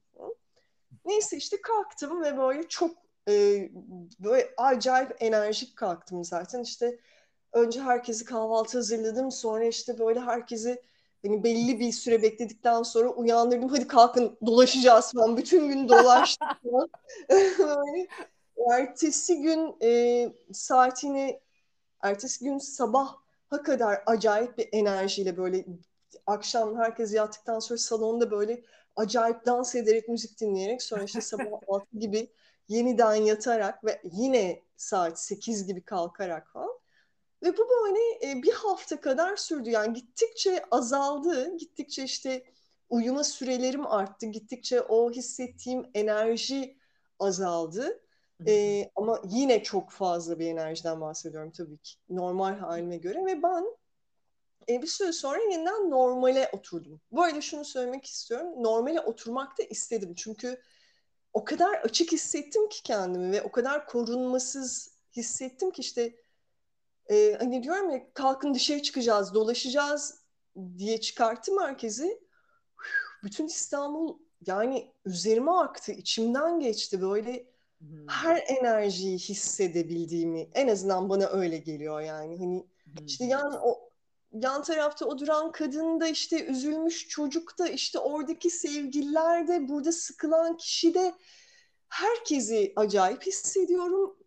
Neyse 1.05 1.37
işte 1.37 1.61
kalktım 1.61 2.23
ve 2.23 2.37
böyle 2.37 2.67
çok 2.67 2.91
e, 3.29 3.69
böyle 4.19 4.53
acayip 4.57 5.15
enerjik 5.19 5.75
kalktım 5.75 6.23
zaten. 6.23 6.61
İşte 6.61 6.99
önce 7.53 7.81
herkesi 7.81 8.25
kahvaltı 8.25 8.77
hazırladım. 8.77 9.31
Sonra 9.31 9.65
işte 9.65 9.99
böyle 9.99 10.19
herkesi 10.19 10.81
Hani 11.25 11.43
belli 11.43 11.79
bir 11.79 11.91
süre 11.91 12.21
bekledikten 12.21 12.83
sonra 12.83 13.09
uyandırdım. 13.09 13.69
Hadi 13.69 13.87
kalkın 13.87 14.37
dolaşacağız 14.45 15.13
falan. 15.13 15.37
Bütün 15.37 15.67
gün 15.67 15.89
dolaştık 15.89 16.47
falan. 16.63 16.89
ertesi 18.71 19.41
gün 19.41 19.75
e, 19.83 20.29
saatini 20.53 21.39
ertesi 22.01 22.45
gün 22.45 22.57
sabaha 22.57 23.17
kadar 23.63 24.03
acayip 24.05 24.57
bir 24.57 24.69
enerjiyle 24.71 25.37
böyle 25.37 25.65
akşam 26.27 26.77
herkes 26.77 27.13
yattıktan 27.13 27.59
sonra 27.59 27.77
salonda 27.77 28.31
böyle 28.31 28.63
acayip 28.95 29.45
dans 29.45 29.75
ederek 29.75 30.09
müzik 30.09 30.41
dinleyerek 30.41 30.81
sonra 30.81 31.03
işte 31.03 31.21
sabah 31.21 31.45
6 31.67 31.85
gibi 31.99 32.29
yeniden 32.67 33.15
yatarak 33.15 33.85
ve 33.85 34.01
yine 34.03 34.61
saat 34.77 35.19
8 35.19 35.67
gibi 35.67 35.81
kalkarak 35.81 36.49
falan 36.53 36.66
ve 37.43 37.57
bu 37.57 37.69
böyle 37.69 38.31
e, 38.31 38.43
bir 38.43 38.51
hafta 38.51 39.01
kadar 39.01 39.35
sürdü. 39.35 39.69
Yani 39.69 39.93
gittikçe 39.93 40.63
azaldı, 40.71 41.57
gittikçe 41.57 42.03
işte 42.03 42.43
uyuma 42.89 43.23
sürelerim 43.23 43.87
arttı, 43.87 44.25
gittikçe 44.25 44.81
o 44.81 45.11
hissettiğim 45.11 45.85
enerji 45.93 46.77
azaldı. 47.19 48.01
Ee, 48.47 48.91
ama 48.95 49.21
yine 49.29 49.63
çok 49.63 49.91
fazla 49.91 50.39
bir 50.39 50.47
enerjiden 50.47 51.01
bahsediyorum 51.01 51.51
tabii 51.51 51.77
ki 51.77 51.95
normal 52.09 52.57
halime 52.57 52.97
göre 52.97 53.25
ve 53.25 53.43
ben 53.43 53.65
e, 54.69 54.81
bir 54.81 54.87
süre 54.87 55.13
sonra 55.13 55.37
yeniden 55.37 55.89
normale 55.89 56.49
oturdum. 56.53 57.01
Bu 57.11 57.23
arada 57.23 57.41
şunu 57.41 57.65
söylemek 57.65 58.05
istiyorum. 58.05 58.63
Normale 58.63 59.01
oturmak 59.01 59.59
da 59.59 59.63
istedim. 59.63 60.13
Çünkü 60.17 60.61
o 61.33 61.43
kadar 61.43 61.73
açık 61.73 62.11
hissettim 62.11 62.69
ki 62.69 62.83
kendimi 62.83 63.31
ve 63.31 63.41
o 63.41 63.51
kadar 63.51 63.87
korunmasız 63.87 64.97
hissettim 65.15 65.71
ki 65.71 65.81
işte 65.81 66.15
e, 67.09 67.35
hani 67.39 67.63
diyorum 67.63 67.89
ya 67.89 68.13
kalkın 68.13 68.53
dışarı 68.53 68.81
çıkacağız, 68.81 69.33
dolaşacağız 69.33 70.21
diye 70.77 71.01
çıkarttım 71.01 71.59
herkesi. 71.59 72.21
Bütün 73.23 73.47
İstanbul 73.47 74.17
yani 74.47 74.91
üzerime 75.05 75.51
aktı, 75.51 75.91
içimden 75.91 76.59
geçti 76.59 77.01
böyle 77.01 77.45
hmm. 77.79 78.07
her 78.07 78.43
enerjiyi 78.47 79.17
hissedebildiğimi 79.17 80.49
en 80.53 80.67
azından 80.67 81.09
bana 81.09 81.27
öyle 81.27 81.57
geliyor 81.57 82.01
yani 82.01 82.37
hani 82.37 82.65
hmm. 82.83 83.05
işte 83.05 83.25
yan 83.25 83.59
o 83.63 83.87
yan 84.31 84.63
tarafta 84.63 85.05
o 85.05 85.19
duran 85.19 85.51
kadın 85.51 85.99
da 85.99 86.07
işte 86.07 86.45
üzülmüş 86.45 87.07
çocuk 87.07 87.59
da 87.59 87.67
işte 87.67 87.99
oradaki 87.99 88.49
sevgililer 88.49 89.47
de 89.47 89.67
burada 89.67 89.91
sıkılan 89.91 90.57
kişi 90.57 90.93
de 90.93 91.13
herkesi 91.89 92.73
acayip 92.75 93.23
hissediyorum 93.23 94.17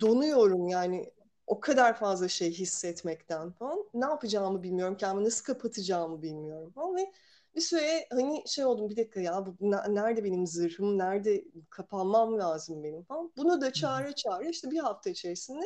donuyorum 0.00 0.68
yani 0.68 1.12
o 1.48 1.60
kadar 1.60 1.98
fazla 1.98 2.28
şey 2.28 2.50
hissetmekten 2.52 3.52
falan 3.52 3.84
ne 3.94 4.04
yapacağımı 4.04 4.62
bilmiyorum 4.62 4.96
kendimi 4.96 5.24
nasıl 5.24 5.44
kapatacağımı 5.44 6.22
bilmiyorum 6.22 6.72
falan 6.74 6.96
ve 6.96 7.12
bir 7.56 7.60
süre 7.60 8.06
hani 8.10 8.42
şey 8.46 8.64
oldum 8.64 8.88
bir 8.88 8.96
dakika 8.96 9.20
ya 9.20 9.46
bu 9.46 9.70
nerede 9.88 10.24
benim 10.24 10.46
zırhım 10.46 10.98
nerede 10.98 11.44
kapanmam 11.70 12.38
lazım 12.38 12.84
benim? 12.84 13.02
falan. 13.02 13.32
Bunu 13.36 13.60
da 13.60 13.72
çare 13.72 14.12
çare 14.12 14.50
işte 14.50 14.70
bir 14.70 14.78
hafta 14.78 15.10
içerisinde 15.10 15.64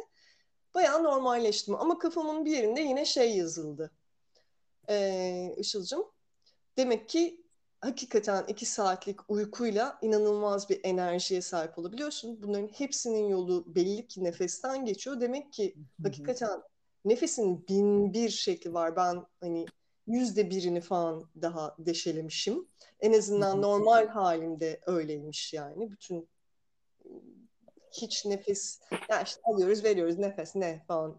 bayağı 0.74 1.02
normalleştim 1.02 1.74
ama 1.74 1.98
kafamın 1.98 2.44
bir 2.44 2.50
yerinde 2.50 2.80
yine 2.80 3.04
şey 3.04 3.36
yazıldı. 3.36 3.90
Ee, 4.88 5.54
Işıl'cığım 5.58 6.04
demek 6.76 7.08
ki 7.08 7.44
hakikaten 7.82 8.44
iki 8.48 8.66
saatlik 8.66 9.30
uykuyla 9.30 9.98
inanılmaz 10.02 10.70
bir 10.70 10.80
enerjiye 10.84 11.42
sahip 11.42 11.78
olabiliyorsun. 11.78 12.42
Bunların 12.42 12.68
hepsinin 12.68 13.28
yolu 13.28 13.64
belli 13.66 14.06
ki 14.06 14.24
nefesten 14.24 14.84
geçiyor. 14.84 15.20
Demek 15.20 15.52
ki 15.52 15.74
hakikaten 16.02 16.62
nefesin 17.04 17.68
bin 17.68 18.12
bir 18.12 18.30
şekli 18.30 18.74
var. 18.74 18.96
Ben 18.96 19.24
hani 19.40 19.66
yüzde 20.06 20.50
birini 20.50 20.80
falan 20.80 21.30
daha 21.42 21.76
deşelemişim. 21.78 22.68
En 23.00 23.12
azından 23.12 23.62
normal 23.62 24.06
halimde 24.06 24.80
öyleymiş 24.86 25.52
yani. 25.52 25.90
Bütün 25.90 26.28
hiç 27.92 28.26
nefes 28.26 28.80
yani 29.10 29.22
işte 29.24 29.40
alıyoruz 29.44 29.84
veriyoruz 29.84 30.18
nefes 30.18 30.56
ne 30.56 30.84
falan. 30.88 31.18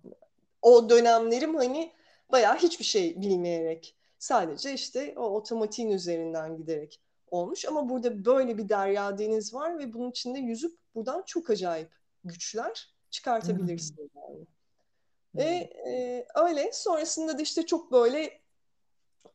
O 0.62 0.90
dönemlerim 0.90 1.56
hani 1.56 1.94
bayağı 2.32 2.58
hiçbir 2.58 2.86
şey 2.86 3.22
bilmeyerek 3.22 3.96
Sadece 4.24 4.74
işte 4.74 5.14
o 5.18 5.22
otomatiğin 5.22 5.90
üzerinden 5.90 6.58
giderek 6.58 7.02
olmuş. 7.32 7.66
Ama 7.66 7.90
burada 7.90 8.26
böyle 8.26 8.58
bir 8.58 8.70
derya 8.70 9.18
deniz 9.18 9.54
var 9.54 9.80
ve 9.80 9.94
bunun 9.94 10.12
içinde 10.12 10.40
yüzüp 10.40 10.78
buradan 10.96 11.24
çok 11.26 11.50
acayip 11.50 11.90
güçler 12.24 12.94
çıkartabilirsin. 13.10 13.98
Hmm. 13.98 14.22
Yani. 14.22 14.46
Ve 15.36 15.50
e, 15.90 16.26
öyle 16.36 16.72
sonrasında 16.74 17.38
da 17.38 17.42
işte 17.42 17.66
çok 17.66 17.92
böyle 17.92 18.42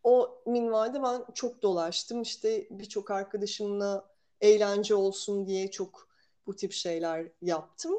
o 0.05 0.43
minvalde 0.47 1.03
ben 1.03 1.25
çok 1.35 1.63
dolaştım. 1.63 2.23
İşte 2.23 2.67
birçok 2.71 3.11
arkadaşımla 3.11 4.11
eğlence 4.41 4.95
olsun 4.95 5.47
diye 5.47 5.71
çok 5.71 6.09
bu 6.47 6.57
tip 6.57 6.73
şeyler 6.73 7.29
yaptım. 7.43 7.95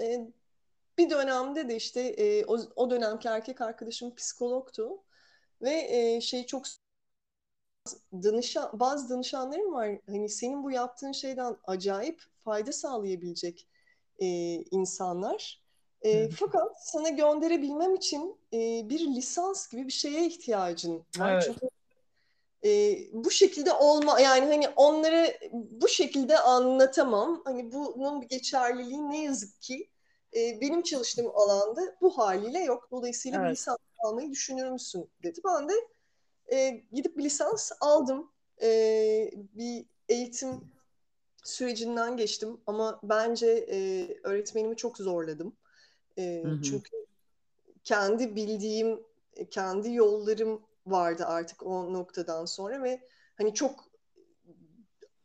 E, 0.00 0.30
bir 0.98 1.10
dönemde 1.10 1.68
de 1.68 1.76
işte 1.76 2.00
e, 2.00 2.44
o, 2.44 2.58
o 2.76 2.90
dönemki 2.90 3.28
erkek 3.28 3.60
arkadaşım 3.60 4.14
psikologtu. 4.14 5.04
Ve 5.64 5.86
e, 5.88 6.20
şey 6.20 6.46
çok 6.46 6.64
danışan, 8.12 8.70
bazı 8.72 9.08
danışanlarım 9.08 9.74
var. 9.74 9.98
Hani 10.06 10.28
senin 10.28 10.64
bu 10.64 10.70
yaptığın 10.70 11.12
şeyden 11.12 11.56
acayip 11.64 12.22
fayda 12.38 12.72
sağlayabilecek 12.72 13.68
e, 14.18 14.26
insanlar. 14.70 15.64
E, 16.02 16.30
fakat 16.30 16.84
sana 16.84 17.08
gönderebilmem 17.08 17.94
için 17.94 18.36
e, 18.52 18.88
bir 18.88 19.00
lisans 19.00 19.68
gibi 19.68 19.86
bir 19.86 19.92
şeye 19.92 20.26
ihtiyacın 20.26 21.04
var. 21.18 21.32
Evet. 21.32 21.42
Çünkü 21.46 21.68
e, 22.64 22.98
bu 23.12 23.30
şekilde 23.30 23.72
olma 23.72 24.20
yani 24.20 24.46
hani 24.46 24.68
onları 24.68 25.38
bu 25.52 25.88
şekilde 25.88 26.38
anlatamam. 26.38 27.42
Hani 27.44 27.72
bunun 27.72 28.22
bir 28.22 28.28
geçerliliği 28.28 29.10
ne 29.10 29.22
yazık 29.22 29.60
ki 29.60 29.88
e, 30.36 30.60
benim 30.60 30.82
çalıştığım 30.82 31.30
alanda 31.34 31.80
bu 32.00 32.18
haliyle 32.18 32.58
yok. 32.58 32.88
Dolayısıyla 32.90 33.38
evet. 33.38 33.48
bir 33.48 33.52
lisans 33.52 33.78
almayı 34.04 34.30
düşünür 34.30 34.70
müsün 34.70 35.10
dedi. 35.22 35.40
Ben 35.44 35.68
de 35.68 35.74
e, 36.52 36.82
gidip 36.92 37.18
bir 37.18 37.24
lisans 37.24 37.72
aldım. 37.80 38.30
E, 38.62 39.30
bir 39.34 39.86
eğitim 40.08 40.60
sürecinden 41.44 42.16
geçtim 42.16 42.60
ama 42.66 43.00
bence 43.02 43.66
e, 43.70 44.08
öğretmenimi 44.22 44.76
çok 44.76 44.98
zorladım. 44.98 45.56
E, 46.18 46.42
hı 46.44 46.48
hı. 46.48 46.62
Çünkü 46.62 46.90
kendi 47.84 48.36
bildiğim, 48.36 49.00
kendi 49.50 49.92
yollarım 49.92 50.62
vardı 50.86 51.24
artık 51.26 51.66
o 51.66 51.92
noktadan 51.92 52.44
sonra 52.44 52.82
ve 52.82 53.00
hani 53.36 53.54
çok 53.54 53.84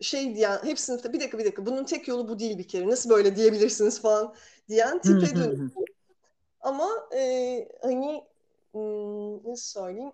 şey 0.02 0.36
diyen 0.36 0.60
hep 0.64 0.80
sınıfta 0.80 1.14
bir 1.14 1.20
dakika 1.20 1.38
bir 1.38 1.46
dakika 1.46 1.66
bunun 1.66 1.84
tek 1.84 2.08
yolu 2.08 2.28
bu 2.28 2.40
değil 2.40 2.58
bir 2.58 2.68
kere 2.68 2.88
nasıl 2.88 3.10
böyle 3.10 3.36
diyebilirsiniz 3.36 4.02
falan 4.02 4.36
diyen 4.70 5.02
tipe 5.02 5.36
dönüştüm. 5.36 5.84
Ama 6.62 7.10
e, 7.16 7.68
hani 7.82 8.24
nasıl 8.74 9.80
söyleyeyim 9.80 10.12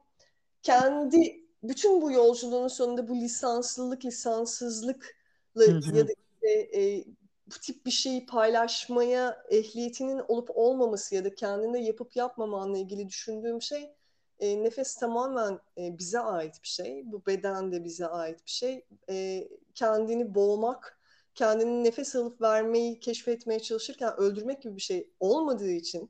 kendi 0.63 1.45
bütün 1.63 2.01
bu 2.01 2.11
yolculuğun 2.11 2.67
sonunda 2.67 3.07
bu 3.07 3.15
lisanslılık 3.15 4.05
lisanssızlıkla 4.05 5.65
ya 5.93 6.07
da 6.07 6.11
işte, 6.11 6.79
e, 6.81 7.05
bu 7.47 7.55
tip 7.61 7.85
bir 7.85 7.91
şeyi 7.91 8.25
paylaşmaya 8.25 9.43
ehliyetinin 9.49 10.21
olup 10.27 10.49
olmaması 10.53 11.15
ya 11.15 11.25
da 11.25 11.35
kendinde 11.35 11.79
yapıp 11.79 12.15
yapmamanla 12.15 12.77
ilgili 12.77 13.09
düşündüğüm 13.09 13.61
şey 13.61 13.95
e, 14.39 14.63
nefes 14.63 14.95
tamamen 14.95 15.59
e, 15.77 15.97
bize 15.97 16.19
ait 16.19 16.63
bir 16.63 16.67
şey. 16.67 17.11
Bu 17.11 17.25
beden 17.25 17.71
de 17.71 17.83
bize 17.83 18.07
ait 18.07 18.45
bir 18.45 18.51
şey. 18.51 18.85
E, 19.09 19.47
kendini 19.75 20.35
boğmak, 20.35 20.99
kendini 21.35 21.83
nefes 21.83 22.15
alıp 22.15 22.41
vermeyi 22.41 22.99
keşfetmeye 22.99 23.59
çalışırken 23.59 24.13
öldürmek 24.17 24.61
gibi 24.61 24.75
bir 24.75 24.81
şey 24.81 25.09
olmadığı 25.19 25.71
için 25.71 26.09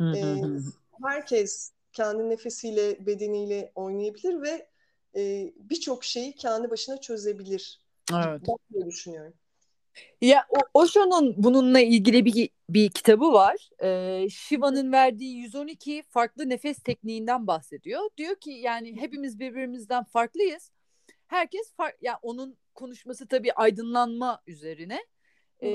e, 0.00 0.22
herkes 1.02 1.73
kendi 1.94 2.30
nefesiyle, 2.30 3.06
bedeniyle 3.06 3.72
oynayabilir 3.74 4.42
ve 4.42 4.68
e, 5.16 5.52
birçok 5.56 6.04
şeyi 6.04 6.34
kendi 6.34 6.70
başına 6.70 7.00
çözebilir. 7.00 7.80
Evet. 8.12 8.42
Ben 8.48 8.56
böyle 8.70 8.86
düşünüyorum. 8.86 9.34
Ya 10.20 10.46
o, 10.48 10.80
Osho'nun 10.80 11.34
bununla 11.36 11.80
ilgili 11.80 12.24
bir 12.24 12.48
bir 12.68 12.90
kitabı 12.90 13.32
var. 13.32 13.70
Ee, 13.82 14.28
Shiva'nın 14.30 14.92
verdiği 14.92 15.36
112 15.36 16.02
farklı 16.02 16.48
nefes 16.48 16.78
tekniğinden 16.78 17.46
bahsediyor. 17.46 18.00
Diyor 18.16 18.34
ki 18.34 18.50
yani 18.50 19.00
hepimiz 19.00 19.40
birbirimizden 19.40 20.04
farklıyız. 20.04 20.70
Herkes 21.26 21.72
fark 21.76 22.02
ya 22.02 22.10
yani 22.10 22.18
onun 22.22 22.56
konuşması 22.74 23.28
tabii 23.28 23.52
aydınlanma 23.52 24.42
üzerine. 24.46 24.98
Ee, 25.60 25.68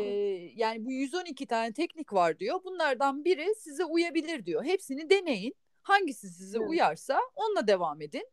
yani 0.55 0.85
bu 0.85 0.91
112 0.91 1.45
tane 1.45 1.73
teknik 1.73 2.13
var 2.13 2.39
diyor. 2.39 2.59
Bunlardan 2.63 3.25
biri 3.25 3.55
size 3.57 3.85
uyabilir 3.85 4.45
diyor. 4.45 4.63
Hepsini 4.63 5.09
deneyin. 5.09 5.55
Hangisi 5.89 6.29
size 6.29 6.57
evet. 6.57 6.69
uyarsa 6.69 7.19
onunla 7.35 7.67
devam 7.67 8.01
edin. 8.01 8.27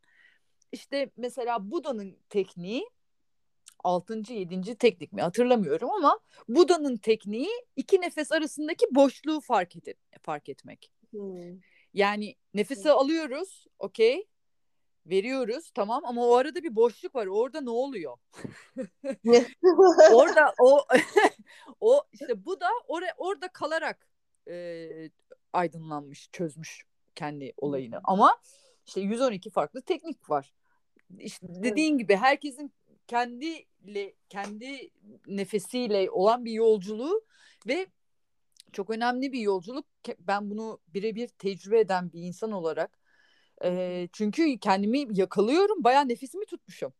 İşte 0.72 1.10
mesela 1.16 1.70
Buda'nın 1.70 2.18
tekniği 2.28 2.88
6. 3.84 4.32
7. 4.32 4.76
teknik 4.76 5.12
mi 5.12 5.22
hatırlamıyorum 5.22 5.90
ama 5.90 6.20
Buda'nın 6.48 6.96
tekniği 6.96 7.50
iki 7.76 8.00
nefes 8.00 8.32
arasındaki 8.32 8.86
boşluğu 8.90 9.40
fark, 9.40 9.76
et 9.76 9.98
fark 10.22 10.48
etmek. 10.48 10.92
Hmm. 11.10 11.60
Yani 11.94 12.34
nefesi 12.54 12.84
hmm. 12.84 12.98
alıyoruz, 12.98 13.66
okey. 13.78 14.28
Veriyoruz 15.06 15.70
tamam 15.74 16.04
ama 16.04 16.26
o 16.26 16.34
arada 16.34 16.62
bir 16.62 16.76
boşluk 16.76 17.14
var. 17.14 17.26
Orada 17.26 17.60
ne 17.60 17.70
oluyor? 17.70 18.16
orada 20.12 20.54
o 20.60 20.80
o 21.80 22.02
işte 22.12 22.44
bu 22.44 22.60
da 22.60 22.68
oraya 22.88 23.14
orada 23.16 23.48
kalarak 23.48 24.08
e, 24.48 24.88
aydınlanmış, 25.52 26.28
çözmüş 26.32 26.84
kendi 27.16 27.52
olayını. 27.56 28.00
Ama 28.04 28.40
işte 28.86 29.00
112 29.00 29.50
farklı 29.50 29.82
teknik 29.82 30.30
var. 30.30 30.54
İşte 31.18 31.46
dediğin 31.50 31.98
gibi 31.98 32.16
herkesin 32.16 32.72
kendiyle 33.06 34.14
kendi 34.28 34.90
nefesiyle 35.26 36.10
olan 36.10 36.44
bir 36.44 36.52
yolculuğu 36.52 37.24
ve 37.66 37.86
çok 38.72 38.90
önemli 38.90 39.32
bir 39.32 39.40
yolculuk. 39.40 39.86
Ben 40.18 40.50
bunu 40.50 40.80
birebir 40.88 41.28
tecrübe 41.28 41.80
eden 41.80 42.12
bir 42.12 42.22
insan 42.22 42.52
olarak 42.52 42.98
e, 43.64 44.08
çünkü 44.12 44.58
kendimi 44.58 45.06
yakalıyorum. 45.18 45.84
Bayağı 45.84 46.08
nefesimi 46.08 46.46
tutmuşum. 46.46 46.92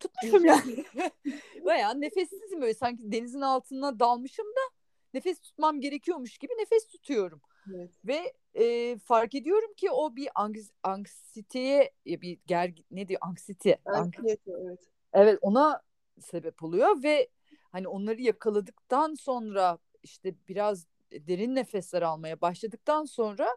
Tutmuşum 0.00 0.44
yani. 0.44 0.84
Bayağı 1.64 2.00
nefessizim 2.00 2.60
böyle 2.60 2.74
sanki 2.74 3.12
denizin 3.12 3.40
altına 3.40 4.00
dalmışım 4.00 4.46
da 4.46 4.74
nefes 5.14 5.40
tutmam 5.40 5.80
gerekiyormuş 5.80 6.38
gibi 6.38 6.52
nefes 6.58 6.86
tutuyorum. 6.86 7.40
Evet. 7.74 7.90
Ve 8.04 8.32
e, 8.54 8.98
fark 8.98 9.34
ediyorum 9.34 9.74
ki 9.76 9.90
o 9.90 10.16
bir 10.16 10.28
anks 10.34 10.70
anksiyeteye 10.82 11.90
bir 12.06 12.38
ger 12.46 12.72
ne 12.90 13.08
diyor 13.08 13.20
anksiyete. 13.22 13.78
Anksiyete 13.84 14.52
evet. 14.62 14.80
Evet 15.12 15.38
ona 15.42 15.82
sebep 16.20 16.62
oluyor 16.62 17.02
ve 17.02 17.28
hani 17.70 17.88
onları 17.88 18.20
yakaladıktan 18.20 19.14
sonra 19.14 19.78
işte 20.02 20.34
biraz 20.48 20.86
derin 21.12 21.54
nefesler 21.54 22.02
almaya 22.02 22.40
başladıktan 22.40 23.04
sonra 23.04 23.56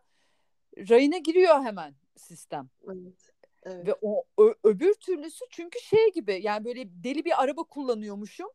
rayına 0.78 1.18
giriyor 1.18 1.64
hemen 1.64 1.96
sistem. 2.16 2.70
Evet. 2.88 3.36
Evet. 3.64 3.88
Ve 3.88 3.96
o 4.02 4.24
ö, 4.40 4.54
öbür 4.64 4.94
türlüsü 4.94 5.46
çünkü 5.50 5.80
şey 5.80 6.12
gibi 6.12 6.40
yani 6.44 6.66
böyle 6.66 7.04
deli 7.04 7.26
bir 7.26 7.44
araba 7.44 7.64
kullanıyormuşum. 7.64 8.50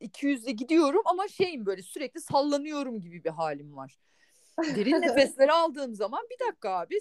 200'de 0.00 0.52
gidiyorum 0.52 1.02
ama 1.04 1.28
şeyim 1.28 1.66
böyle 1.66 1.82
sürekli 1.82 2.20
sallanıyorum 2.20 3.00
gibi 3.00 3.24
bir 3.24 3.30
halim 3.30 3.76
var. 3.76 3.98
Derin 4.58 4.92
nefesler 5.02 5.48
aldığım 5.48 5.94
zaman 5.94 6.22
bir 6.30 6.46
dakika 6.46 6.70
abi 6.70 6.98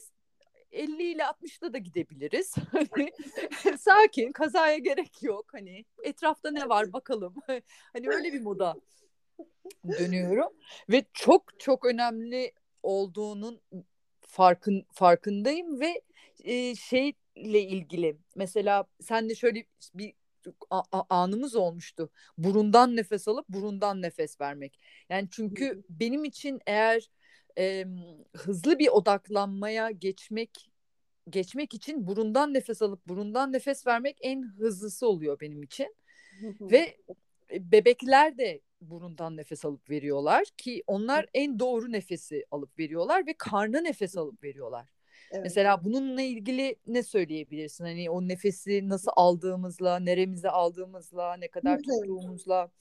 50 0.71 1.03
ile 1.03 1.21
60'da 1.21 1.73
da 1.73 1.77
gidebiliriz. 1.77 2.55
Hani 2.91 3.11
sakin, 3.77 4.31
kazaya 4.31 4.77
gerek 4.77 5.23
yok. 5.23 5.45
Hani 5.53 5.85
etrafta 6.03 6.51
ne 6.51 6.69
var 6.69 6.93
bakalım. 6.93 7.35
hani 7.93 8.09
öyle 8.09 8.33
bir 8.33 8.41
moda 8.41 8.75
dönüyorum 9.99 10.53
ve 10.89 11.05
çok 11.13 11.59
çok 11.59 11.85
önemli 11.85 12.51
olduğunun 12.83 13.61
farkın 14.19 14.85
farkındayım 14.91 15.79
ve 15.79 16.01
e, 16.43 16.75
şeyle 16.75 17.61
ilgili 17.61 18.17
mesela 18.35 18.85
sen 19.01 19.29
de 19.29 19.35
şöyle 19.35 19.65
bir 19.93 20.13
a, 20.69 20.81
a, 20.91 21.03
anımız 21.09 21.55
olmuştu. 21.55 22.09
Burundan 22.37 22.95
nefes 22.95 23.27
alıp 23.27 23.49
burundan 23.49 24.01
nefes 24.01 24.41
vermek. 24.41 24.79
Yani 25.09 25.27
çünkü 25.31 25.83
benim 25.89 26.25
için 26.25 26.59
eğer 26.67 27.09
e, 27.57 27.85
hızlı 28.33 28.79
bir 28.79 28.87
odaklanmaya 28.87 29.91
geçmek 29.91 30.69
geçmek 31.29 31.73
için 31.73 32.07
burundan 32.07 32.53
nefes 32.53 32.81
alıp 32.81 33.07
burundan 33.07 33.53
nefes 33.53 33.87
vermek 33.87 34.17
en 34.21 34.43
hızlısı 34.43 35.07
oluyor 35.07 35.39
benim 35.39 35.63
için. 35.63 35.95
Ve 36.61 36.97
bebekler 37.51 38.37
de 38.37 38.61
burundan 38.81 39.37
nefes 39.37 39.65
alıp 39.65 39.89
veriyorlar 39.89 40.45
ki 40.57 40.83
onlar 40.87 41.25
en 41.33 41.59
doğru 41.59 41.91
nefesi 41.91 42.45
alıp 42.51 42.79
veriyorlar 42.79 43.27
ve 43.27 43.33
karnı 43.37 43.83
nefes 43.83 44.17
alıp 44.17 44.43
veriyorlar. 44.43 44.89
Evet. 45.31 45.43
Mesela 45.43 45.83
bununla 45.83 46.21
ilgili 46.21 46.75
ne 46.87 47.03
söyleyebilirsin? 47.03 47.83
Hani 47.83 48.09
o 48.09 48.27
nefesi 48.27 48.89
nasıl 48.89 49.11
aldığımızla, 49.15 49.99
neremize 49.99 50.49
aldığımızla, 50.49 51.37
ne 51.37 51.47
kadar 51.47 51.77
tuttuğumuzla. 51.77 52.71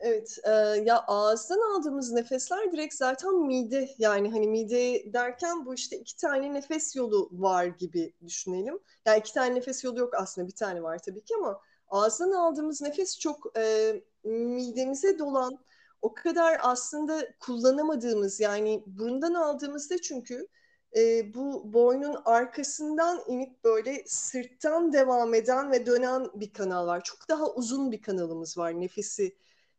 Evet, 0.00 0.38
e, 0.44 0.50
ya 0.84 1.04
ağızdan 1.06 1.60
aldığımız 1.60 2.12
nefesler 2.12 2.72
direkt 2.72 2.94
zaten 2.94 3.34
mide 3.34 3.88
yani 3.98 4.30
hani 4.30 4.48
mide 4.48 5.12
derken 5.12 5.66
bu 5.66 5.74
işte 5.74 5.96
iki 5.98 6.16
tane 6.16 6.54
nefes 6.54 6.96
yolu 6.96 7.28
var 7.32 7.64
gibi 7.64 8.12
düşünelim. 8.26 8.78
Yani 9.06 9.18
iki 9.18 9.34
tane 9.34 9.54
nefes 9.54 9.84
yolu 9.84 9.98
yok 9.98 10.14
aslında 10.14 10.48
bir 10.48 10.54
tane 10.54 10.82
var 10.82 10.98
tabii 10.98 11.24
ki 11.24 11.34
ama 11.36 11.60
ağızdan 11.88 12.30
aldığımız 12.30 12.82
nefes 12.82 13.18
çok 13.18 13.58
e, 13.58 13.94
midemize 14.24 15.18
dolan 15.18 15.58
o 16.02 16.14
kadar 16.14 16.58
aslında 16.62 17.28
kullanamadığımız 17.40 18.40
yani 18.40 18.82
burundan 18.86 19.34
aldığımızda 19.34 19.98
çünkü 20.02 20.48
e, 20.96 21.34
bu 21.34 21.72
boynun 21.72 22.16
arkasından 22.24 23.22
inip 23.28 23.64
böyle 23.64 24.02
sırttan 24.06 24.92
devam 24.92 25.34
eden 25.34 25.70
ve 25.70 25.86
dönen 25.86 26.28
bir 26.34 26.52
kanal 26.52 26.86
var. 26.86 27.02
Çok 27.04 27.28
daha 27.28 27.52
uzun 27.54 27.92
bir 27.92 28.02
kanalımız 28.02 28.58
var 28.58 28.80
nefesi 28.80 29.36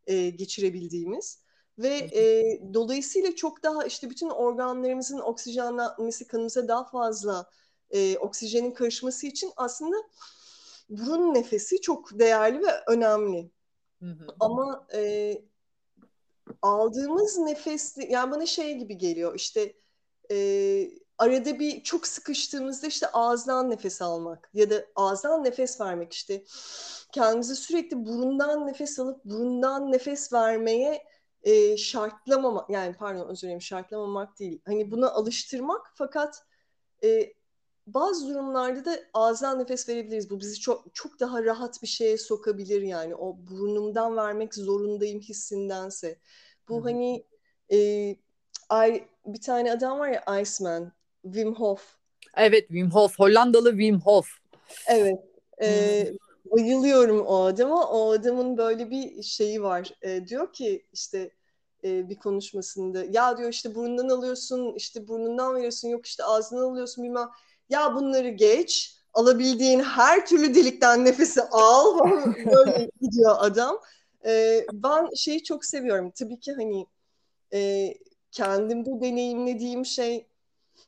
e, 0.07 0.29
geçirebildiğimiz 0.29 1.39
ve 1.77 1.95
e, 1.97 2.43
dolayısıyla 2.73 3.35
çok 3.35 3.63
daha 3.63 3.85
işte 3.85 4.09
bütün 4.09 4.29
organlarımızın 4.29 5.19
oksijenlenmesi 5.19 6.27
kanımıza 6.27 6.67
daha 6.67 6.83
fazla 6.83 7.49
e, 7.89 8.17
oksijenin 8.17 8.71
karışması 8.71 9.27
için 9.27 9.51
aslında 9.55 9.95
burun 10.89 11.33
nefesi 11.33 11.81
çok 11.81 12.19
değerli 12.19 12.61
ve 12.61 12.71
önemli. 12.87 13.51
Hı 13.99 14.05
hı. 14.05 14.27
Ama 14.39 14.87
e, 14.93 15.33
aldığımız 16.61 17.37
nefes 17.37 17.97
yani 18.09 18.31
bana 18.31 18.45
şey 18.45 18.77
gibi 18.77 18.97
geliyor 18.97 19.35
işte 19.35 19.73
e, 20.31 20.37
arada 21.17 21.59
bir 21.59 21.83
çok 21.83 22.07
sıkıştığımızda 22.07 22.87
işte 22.87 23.07
ağızdan 23.07 23.69
nefes 23.69 24.01
almak 24.01 24.49
ya 24.53 24.69
da 24.69 24.85
ağızdan 24.95 25.43
nefes 25.43 25.81
vermek 25.81 26.13
işte 26.13 26.43
kendimizi 27.11 27.55
sürekli 27.55 28.05
burundan 28.05 28.67
nefes 28.67 28.99
alıp 28.99 29.25
burundan 29.25 29.91
nefes 29.91 30.33
vermeye 30.33 31.03
e, 31.43 31.77
şartlamamak 31.77 32.69
yani 32.69 32.95
pardon 32.99 33.29
özür 33.29 33.41
dilerim 33.41 33.61
şartlamamak 33.61 34.39
değil 34.39 34.61
hani 34.65 34.91
buna 34.91 35.11
alıştırmak 35.11 35.91
fakat 35.95 36.43
e, 37.03 37.33
bazı 37.87 38.27
durumlarda 38.27 38.85
da 38.85 38.99
ağızdan 39.13 39.59
nefes 39.59 39.89
verebiliriz. 39.89 40.29
Bu 40.29 40.39
bizi 40.39 40.59
çok 40.59 40.95
çok 40.95 41.19
daha 41.19 41.43
rahat 41.43 41.81
bir 41.81 41.87
şeye 41.87 42.17
sokabilir 42.17 42.81
yani. 42.81 43.15
O 43.15 43.37
burnumdan 43.49 44.15
vermek 44.15 44.55
zorundayım 44.55 45.19
hissindense. 45.19 46.19
Bu 46.69 46.75
Hı-hı. 46.75 46.83
hani 46.83 47.25
e, 47.71 47.77
ay 48.69 49.07
bir 49.25 49.41
tane 49.41 49.71
adam 49.71 49.99
var 49.99 50.09
ya 50.09 50.41
Iceman, 50.41 50.91
Wim 51.23 51.55
Hof. 51.55 51.97
Evet 52.37 52.67
Wim 52.67 52.91
Hof, 52.91 53.19
Hollandalı 53.19 53.71
Wim 53.71 53.99
Hof. 53.99 54.27
Evet. 54.87 55.19
E, 55.63 56.13
bayılıyorum 56.51 57.19
o 57.19 57.43
adama. 57.43 57.89
O 57.89 58.11
adamın 58.11 58.57
böyle 58.57 58.89
bir 58.89 59.23
şeyi 59.23 59.63
var. 59.63 59.91
E, 60.01 60.27
diyor 60.27 60.53
ki 60.53 60.85
işte 60.93 61.31
e, 61.83 62.09
bir 62.09 62.15
konuşmasında 62.15 63.05
ya 63.05 63.37
diyor 63.37 63.49
işte 63.49 63.75
burnundan 63.75 64.09
alıyorsun, 64.09 64.73
işte 64.75 65.07
burnundan 65.07 65.55
veriyorsun, 65.55 65.89
yok 65.89 66.05
işte 66.05 66.23
ağzından 66.23 66.61
alıyorsun 66.61 67.03
bilmem. 67.03 67.29
Ya 67.69 67.95
bunları 67.95 68.29
geç. 68.29 68.97
Alabildiğin 69.13 69.79
her 69.79 70.25
türlü 70.25 70.55
delikten 70.55 71.05
nefesi 71.05 71.41
al. 71.41 71.99
Böyle 72.45 72.89
gidiyor 73.01 73.35
adam. 73.39 73.79
E, 74.25 74.65
ben 74.73 75.09
şeyi 75.15 75.43
çok 75.43 75.65
seviyorum. 75.65 76.11
Tabii 76.11 76.39
ki 76.39 76.53
hani 76.53 76.85
e, 77.53 77.93
kendimde 78.31 79.01
deneyimlediğim 79.01 79.85
şey 79.85 80.27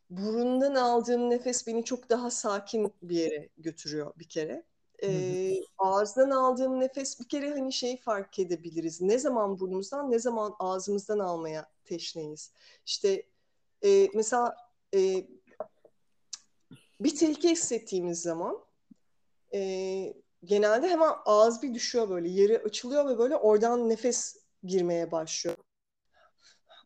burundan 0.09 0.75
aldığım 0.75 1.29
nefes 1.29 1.67
beni 1.67 1.83
çok 1.83 2.09
daha 2.09 2.31
sakin 2.31 2.93
bir 3.01 3.15
yere 3.15 3.49
götürüyor 3.57 4.13
bir 4.19 4.29
kere. 4.29 4.63
E, 5.03 5.53
ağızdan 5.77 6.29
aldığım 6.29 6.79
nefes 6.79 7.19
bir 7.19 7.27
kere 7.27 7.49
hani 7.49 7.73
şeyi 7.73 7.97
fark 7.97 8.39
edebiliriz. 8.39 9.01
Ne 9.01 9.19
zaman 9.19 9.59
burnumuzdan 9.59 10.11
ne 10.11 10.19
zaman 10.19 10.55
ağzımızdan 10.59 11.19
almaya 11.19 11.71
teşneyiz. 11.85 12.51
İşte 12.85 13.23
e, 13.83 14.07
mesela 14.13 14.55
e, 14.93 15.27
bir 16.99 17.15
tehlike 17.15 17.49
hissettiğimiz 17.51 18.21
zaman 18.21 18.65
e, 19.53 20.13
genelde 20.43 20.89
hemen 20.89 21.11
ağız 21.25 21.61
bir 21.61 21.73
düşüyor 21.73 22.09
böyle 22.09 22.29
yeri 22.29 22.59
açılıyor 22.59 23.09
ve 23.09 23.17
böyle 23.17 23.35
oradan 23.35 23.89
nefes 23.89 24.37
girmeye 24.63 25.11
başlıyor. 25.11 25.57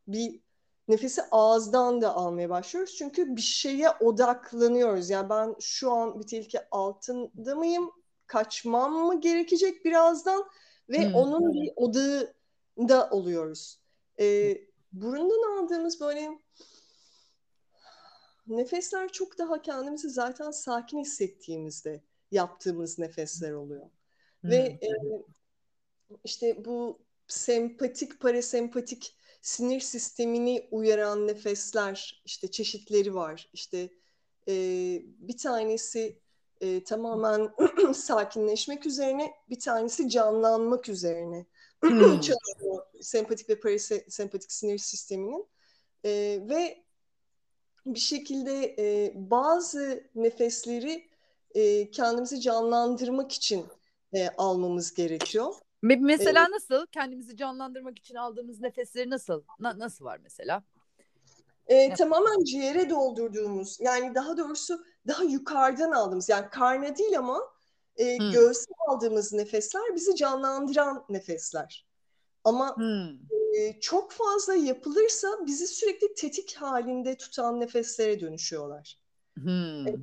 Bir 0.07 0.42
nefesi 0.87 1.21
ağızdan 1.31 2.01
da 2.01 2.15
almaya 2.15 2.49
başlıyoruz. 2.49 2.95
Çünkü 2.95 3.35
bir 3.35 3.41
şeye 3.41 3.89
odaklanıyoruz. 3.89 5.09
Yani 5.09 5.29
ben 5.29 5.55
şu 5.59 5.91
an 5.91 6.19
bir 6.19 6.27
tehlike 6.27 6.67
altında 6.71 7.55
mıyım? 7.55 7.91
Kaçmam 8.27 8.93
mı 8.93 9.21
gerekecek 9.21 9.85
birazdan? 9.85 10.45
Ve 10.89 11.07
hmm. 11.07 11.15
onun 11.15 11.53
bir 11.53 11.71
odağında 11.75 13.09
oluyoruz. 13.09 13.79
Ee, 14.19 14.57
burundan 14.91 15.63
aldığımız 15.63 16.01
böyle 16.01 16.29
nefesler 18.47 19.09
çok 19.09 19.37
daha 19.37 19.61
kendimizi 19.61 20.09
zaten 20.09 20.51
sakin 20.51 20.99
hissettiğimizde 20.99 22.03
yaptığımız 22.31 22.99
nefesler 22.99 23.51
oluyor. 23.51 23.89
Hmm. 24.41 24.49
Ve 24.49 24.57
e, 24.57 24.89
işte 26.23 26.65
bu 26.65 26.99
sempatik 27.27 28.19
parasempatik 28.19 29.17
sinir 29.43 29.79
sistemini 29.79 30.67
uyaran 30.71 31.27
nefesler 31.27 32.21
işte 32.25 32.51
çeşitleri 32.51 33.15
var. 33.15 33.49
İşte 33.53 33.89
e, 34.47 34.53
bir 35.03 35.37
tanesi 35.37 36.19
e, 36.61 36.83
tamamen 36.83 37.49
sakinleşmek 37.93 38.85
üzerine, 38.85 39.33
bir 39.49 39.59
tanesi 39.59 40.09
canlanmak 40.09 40.89
üzerine 40.89 41.45
hmm. 41.81 41.99
çalışıyor 42.21 42.83
sempatik 43.01 43.49
ve 43.49 43.59
parasempatik 43.59 44.51
sinir 44.51 44.77
sisteminin. 44.77 45.47
E, 46.05 46.39
ve 46.49 46.83
bir 47.85 47.99
şekilde 47.99 48.75
e, 48.79 49.11
bazı 49.15 50.09
nefesleri 50.15 51.09
e, 51.55 51.91
kendimizi 51.91 52.41
canlandırmak 52.41 53.31
için 53.31 53.65
e, 54.13 54.29
almamız 54.29 54.93
gerekiyor. 54.93 55.53
Mesela 55.83 56.39
evet. 56.41 56.49
nasıl? 56.51 56.85
Kendimizi 56.87 57.37
canlandırmak 57.37 57.97
için 57.97 58.15
aldığımız 58.15 58.59
nefesleri 58.61 59.09
nasıl? 59.09 59.43
Na, 59.59 59.79
nasıl 59.79 60.05
var 60.05 60.19
mesela? 60.23 60.63
E, 61.67 61.93
tamamen 61.93 62.43
ciğere 62.43 62.89
doldurduğumuz 62.89 63.77
yani 63.79 64.15
daha 64.15 64.37
doğrusu 64.37 64.85
daha 65.07 65.23
yukarıdan 65.23 65.91
aldığımız 65.91 66.29
yani 66.29 66.49
karna 66.49 66.97
değil 66.97 67.17
ama 67.17 67.41
e, 67.97 68.17
hmm. 68.17 68.31
göğse 68.31 68.71
aldığımız 68.87 69.33
nefesler 69.33 69.95
bizi 69.95 70.15
canlandıran 70.15 71.05
nefesler. 71.09 71.87
Ama 72.43 72.75
hmm. 72.77 73.09
e, 73.57 73.79
çok 73.79 74.11
fazla 74.11 74.55
yapılırsa 74.55 75.27
bizi 75.45 75.67
sürekli 75.67 76.13
tetik 76.13 76.55
halinde 76.55 77.17
tutan 77.17 77.59
nefeslere 77.59 78.19
dönüşüyorlar. 78.19 78.99
Hmm. 79.37 79.87
E, 79.87 79.93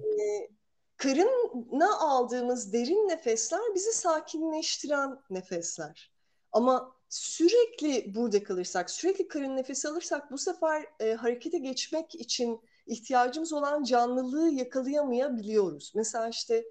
karına 1.01 1.99
aldığımız 1.99 2.73
derin 2.73 3.09
nefesler 3.09 3.61
bizi 3.75 3.93
sakinleştiren 3.93 5.19
nefesler. 5.31 6.13
Ama 6.53 6.97
sürekli 7.09 8.15
burada 8.15 8.43
kalırsak, 8.43 8.91
sürekli 8.91 9.29
karın 9.29 9.57
nefesi 9.57 9.89
alırsak 9.89 10.31
bu 10.31 10.39
sefer 10.39 10.87
e, 11.01 11.15
harekete 11.15 11.59
geçmek 11.59 12.15
için 12.15 12.61
ihtiyacımız 12.87 13.53
olan 13.53 13.83
canlılığı 13.83 14.51
yakalayamayabiliyoruz. 14.51 15.93
Mesela 15.95 16.29
işte 16.29 16.65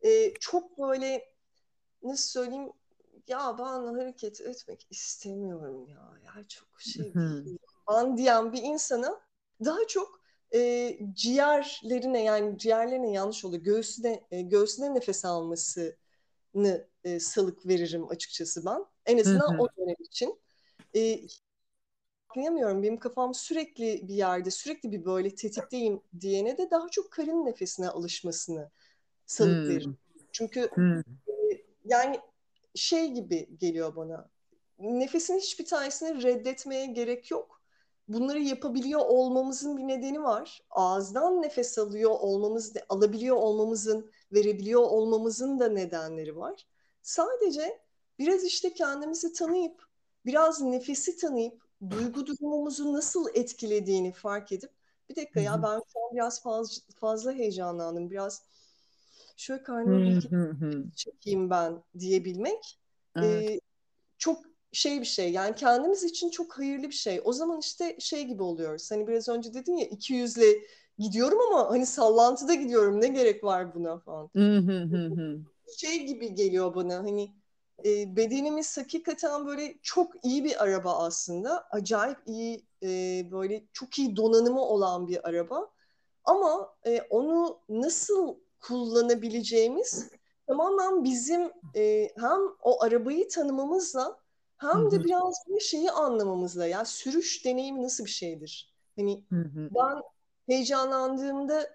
e, 0.00 0.34
çok 0.34 0.78
böyle 0.78 1.34
nasıl 2.02 2.28
söyleyeyim 2.28 2.72
ya 3.26 3.58
ben 3.58 3.94
hareket 3.94 4.40
etmek 4.40 4.86
istemiyorum 4.90 5.88
ya. 5.88 6.12
Ya 6.24 6.44
çok 6.48 6.80
şey. 6.80 7.12
An 7.86 8.16
diyen 8.16 8.52
bir 8.52 8.62
insana 8.62 9.20
daha 9.64 9.86
çok 9.88 10.15
e, 10.54 10.98
ciğerlerine 11.12 12.22
yani 12.22 12.58
ciğerlerine 12.58 13.12
yanlış 13.12 13.44
oldu. 13.44 13.62
Göğsüne, 13.62 14.24
e, 14.30 14.42
göğsüne 14.42 14.94
nefes 14.94 15.24
almasını 15.24 15.96
e, 17.04 17.20
salık 17.20 17.66
veririm 17.66 18.08
açıkçası 18.08 18.66
ben. 18.66 18.84
En 19.06 19.18
azından 19.18 19.58
o 19.58 19.68
dönem 19.78 19.96
için. 20.00 20.40
E, 20.96 21.20
anlayamıyorum. 22.28 22.82
Benim 22.82 22.98
kafam 22.98 23.34
sürekli 23.34 24.08
bir 24.08 24.14
yerde, 24.14 24.50
sürekli 24.50 24.92
bir 24.92 25.04
böyle 25.04 25.34
tetikteyim 25.34 26.00
diyene 26.20 26.58
de 26.58 26.70
daha 26.70 26.88
çok 26.88 27.10
karın 27.10 27.46
nefesine 27.46 27.88
alışmasını 27.88 28.70
salık 29.26 29.68
veririm. 29.68 29.98
Çünkü 30.32 30.60
e, 31.28 31.64
yani 31.84 32.20
şey 32.74 33.12
gibi 33.12 33.48
geliyor 33.58 33.96
bana. 33.96 34.30
Nefesin 34.78 35.38
hiçbir 35.38 35.64
tanesini 35.64 36.22
reddetmeye 36.22 36.86
gerek 36.86 37.30
yok. 37.30 37.55
Bunları 38.08 38.40
yapabiliyor 38.40 39.00
olmamızın 39.00 39.76
bir 39.76 39.88
nedeni 39.88 40.22
var. 40.22 40.60
Ağızdan 40.70 41.42
nefes 41.42 41.78
alıyor 41.78 42.10
olmamız, 42.10 42.72
alabiliyor 42.88 43.36
olmamızın, 43.36 44.10
verebiliyor 44.32 44.82
olmamızın 44.82 45.58
da 45.58 45.68
nedenleri 45.68 46.36
var. 46.36 46.66
Sadece 47.02 47.80
biraz 48.18 48.44
işte 48.44 48.74
kendimizi 48.74 49.32
tanıyıp, 49.32 49.82
biraz 50.26 50.60
nefesi 50.60 51.16
tanıyıp, 51.16 51.62
duygu 51.90 52.26
durumumuzu 52.26 52.92
nasıl 52.92 53.26
etkilediğini 53.34 54.12
fark 54.12 54.52
edip, 54.52 54.70
bir 55.08 55.16
dakika 55.16 55.40
ya 55.40 55.62
ben 55.62 55.80
şu 55.92 56.04
an 56.04 56.14
biraz 56.14 56.42
fazla, 56.42 56.82
fazla 56.94 57.32
heyecanlandım, 57.32 58.10
biraz 58.10 58.42
şöyle 59.36 59.62
karnımı 59.62 60.20
çekeyim 60.96 61.50
ben 61.50 61.82
diyebilmek 61.98 62.80
evet. 63.16 63.50
e, 63.50 63.60
çok 64.18 64.55
şey 64.72 65.00
bir 65.00 65.06
şey 65.06 65.32
yani 65.32 65.54
kendimiz 65.54 66.04
için 66.04 66.30
çok 66.30 66.58
hayırlı 66.58 66.88
bir 66.88 66.94
şey. 66.94 67.20
O 67.24 67.32
zaman 67.32 67.58
işte 67.60 67.96
şey 68.00 68.24
gibi 68.24 68.42
oluyoruz. 68.42 68.90
Hani 68.90 69.06
biraz 69.06 69.28
önce 69.28 69.54
dedin 69.54 69.76
ya 69.76 69.86
200'le 69.86 70.62
gidiyorum 70.98 71.38
ama 71.40 71.70
hani 71.70 71.86
sallantıda 71.86 72.54
gidiyorum 72.54 73.00
ne 73.00 73.08
gerek 73.08 73.44
var 73.44 73.74
buna 73.74 73.98
falan. 73.98 74.30
şey 75.78 76.06
gibi 76.06 76.34
geliyor 76.34 76.74
bana 76.74 76.96
hani 76.96 77.34
e, 77.84 78.16
bedenimiz 78.16 78.78
hakikaten 78.78 79.46
böyle 79.46 79.74
çok 79.82 80.24
iyi 80.24 80.44
bir 80.44 80.64
araba 80.64 80.98
aslında. 80.98 81.68
Acayip 81.70 82.18
iyi 82.26 82.66
e, 82.82 82.88
böyle 83.30 83.64
çok 83.72 83.98
iyi 83.98 84.16
donanımı 84.16 84.60
olan 84.60 85.08
bir 85.08 85.28
araba. 85.28 85.70
Ama 86.24 86.74
e, 86.86 87.00
onu 87.10 87.58
nasıl 87.68 88.34
kullanabileceğimiz 88.60 90.08
tamamen 90.46 91.04
bizim 91.04 91.50
e, 91.74 92.10
hem 92.16 92.40
o 92.62 92.82
arabayı 92.82 93.28
tanımamızla 93.28 94.18
hem 94.56 94.90
de 94.90 95.04
biraz 95.04 95.34
bir 95.48 95.60
şeyi 95.60 95.90
anlamamızla. 95.90 96.66
Ya 96.66 96.84
sürüş 96.84 97.44
deneyimi 97.44 97.82
nasıl 97.82 98.04
bir 98.04 98.10
şeydir? 98.10 98.74
Hani 98.96 99.24
ben 99.70 100.02
heyecanlandığımda 100.46 101.70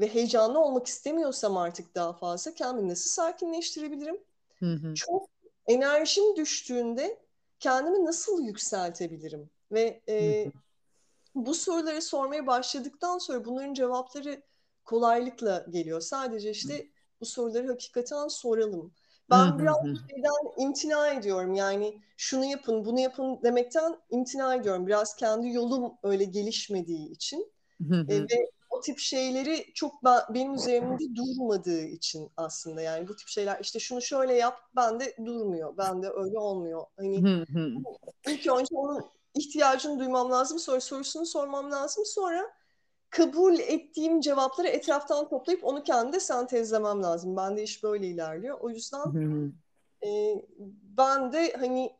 ve 0.00 0.14
heyecanlı 0.14 0.58
olmak 0.60 0.86
istemiyorsam 0.86 1.56
artık 1.56 1.94
daha 1.94 2.12
fazla 2.12 2.54
kendimi 2.54 2.88
nasıl 2.88 3.10
sakinleştirebilirim? 3.10 4.24
Çok 4.94 5.30
enerjim 5.66 6.36
düştüğünde 6.36 7.18
kendimi 7.60 8.04
nasıl 8.04 8.42
yükseltebilirim? 8.42 9.50
Ve 9.72 10.02
e, 10.08 10.52
bu 11.34 11.54
soruları 11.54 12.02
sormaya 12.02 12.46
başladıktan 12.46 13.18
sonra 13.18 13.44
bunların 13.44 13.74
cevapları 13.74 14.42
kolaylıkla 14.84 15.66
geliyor. 15.70 16.00
Sadece 16.00 16.50
işte 16.50 16.88
bu 17.20 17.26
soruları 17.26 17.68
hakikaten 17.68 18.28
soralım. 18.28 18.94
Ben 19.30 19.58
biraz 19.58 19.76
şeyden 20.10 20.62
imtina 20.68 21.08
ediyorum. 21.08 21.54
Yani 21.54 22.00
şunu 22.16 22.44
yapın, 22.44 22.84
bunu 22.84 23.00
yapın 23.00 23.40
demekten 23.42 23.96
imtina 24.10 24.54
ediyorum. 24.54 24.86
Biraz 24.86 25.16
kendi 25.16 25.48
yolum 25.48 25.92
öyle 26.02 26.24
gelişmediği 26.24 27.10
için. 27.10 27.52
e, 28.08 28.22
ve 28.22 28.50
o 28.70 28.80
tip 28.80 28.98
şeyleri 28.98 29.74
çok 29.74 30.04
ben, 30.04 30.20
benim 30.34 30.54
üzerimde 30.54 31.14
durmadığı 31.14 31.82
için 31.84 32.30
aslında 32.36 32.82
yani 32.82 33.08
bu 33.08 33.16
tip 33.16 33.28
şeyler 33.28 33.60
işte 33.60 33.78
şunu 33.78 34.02
şöyle 34.02 34.34
yap 34.34 34.58
ben 34.76 35.00
de 35.00 35.16
durmuyor. 35.24 35.76
Ben 35.78 36.02
de 36.02 36.08
öyle 36.08 36.38
olmuyor. 36.38 36.86
Hani 36.96 37.16
ilk 38.28 38.46
önce 38.46 38.74
onun 38.76 39.04
ihtiyacını 39.34 39.98
duymam 39.98 40.30
lazım. 40.30 40.58
Sonra 40.58 40.80
sorusunu 40.80 41.26
sormam 41.26 41.72
lazım. 41.72 42.04
Sonra 42.06 42.52
kabul 43.14 43.58
ettiğim 43.58 44.20
cevapları 44.20 44.68
etraftan 44.68 45.28
toplayıp 45.28 45.64
onu 45.64 45.82
kendi 45.82 46.20
sentezlemem 46.20 47.02
lazım. 47.02 47.36
Bende 47.36 47.62
iş 47.62 47.82
böyle 47.82 48.06
ilerliyor. 48.06 48.58
O 48.60 48.70
yüzden 48.70 49.02
e, 50.06 50.34
ben 50.98 51.32
de 51.32 51.52
hani 51.52 51.92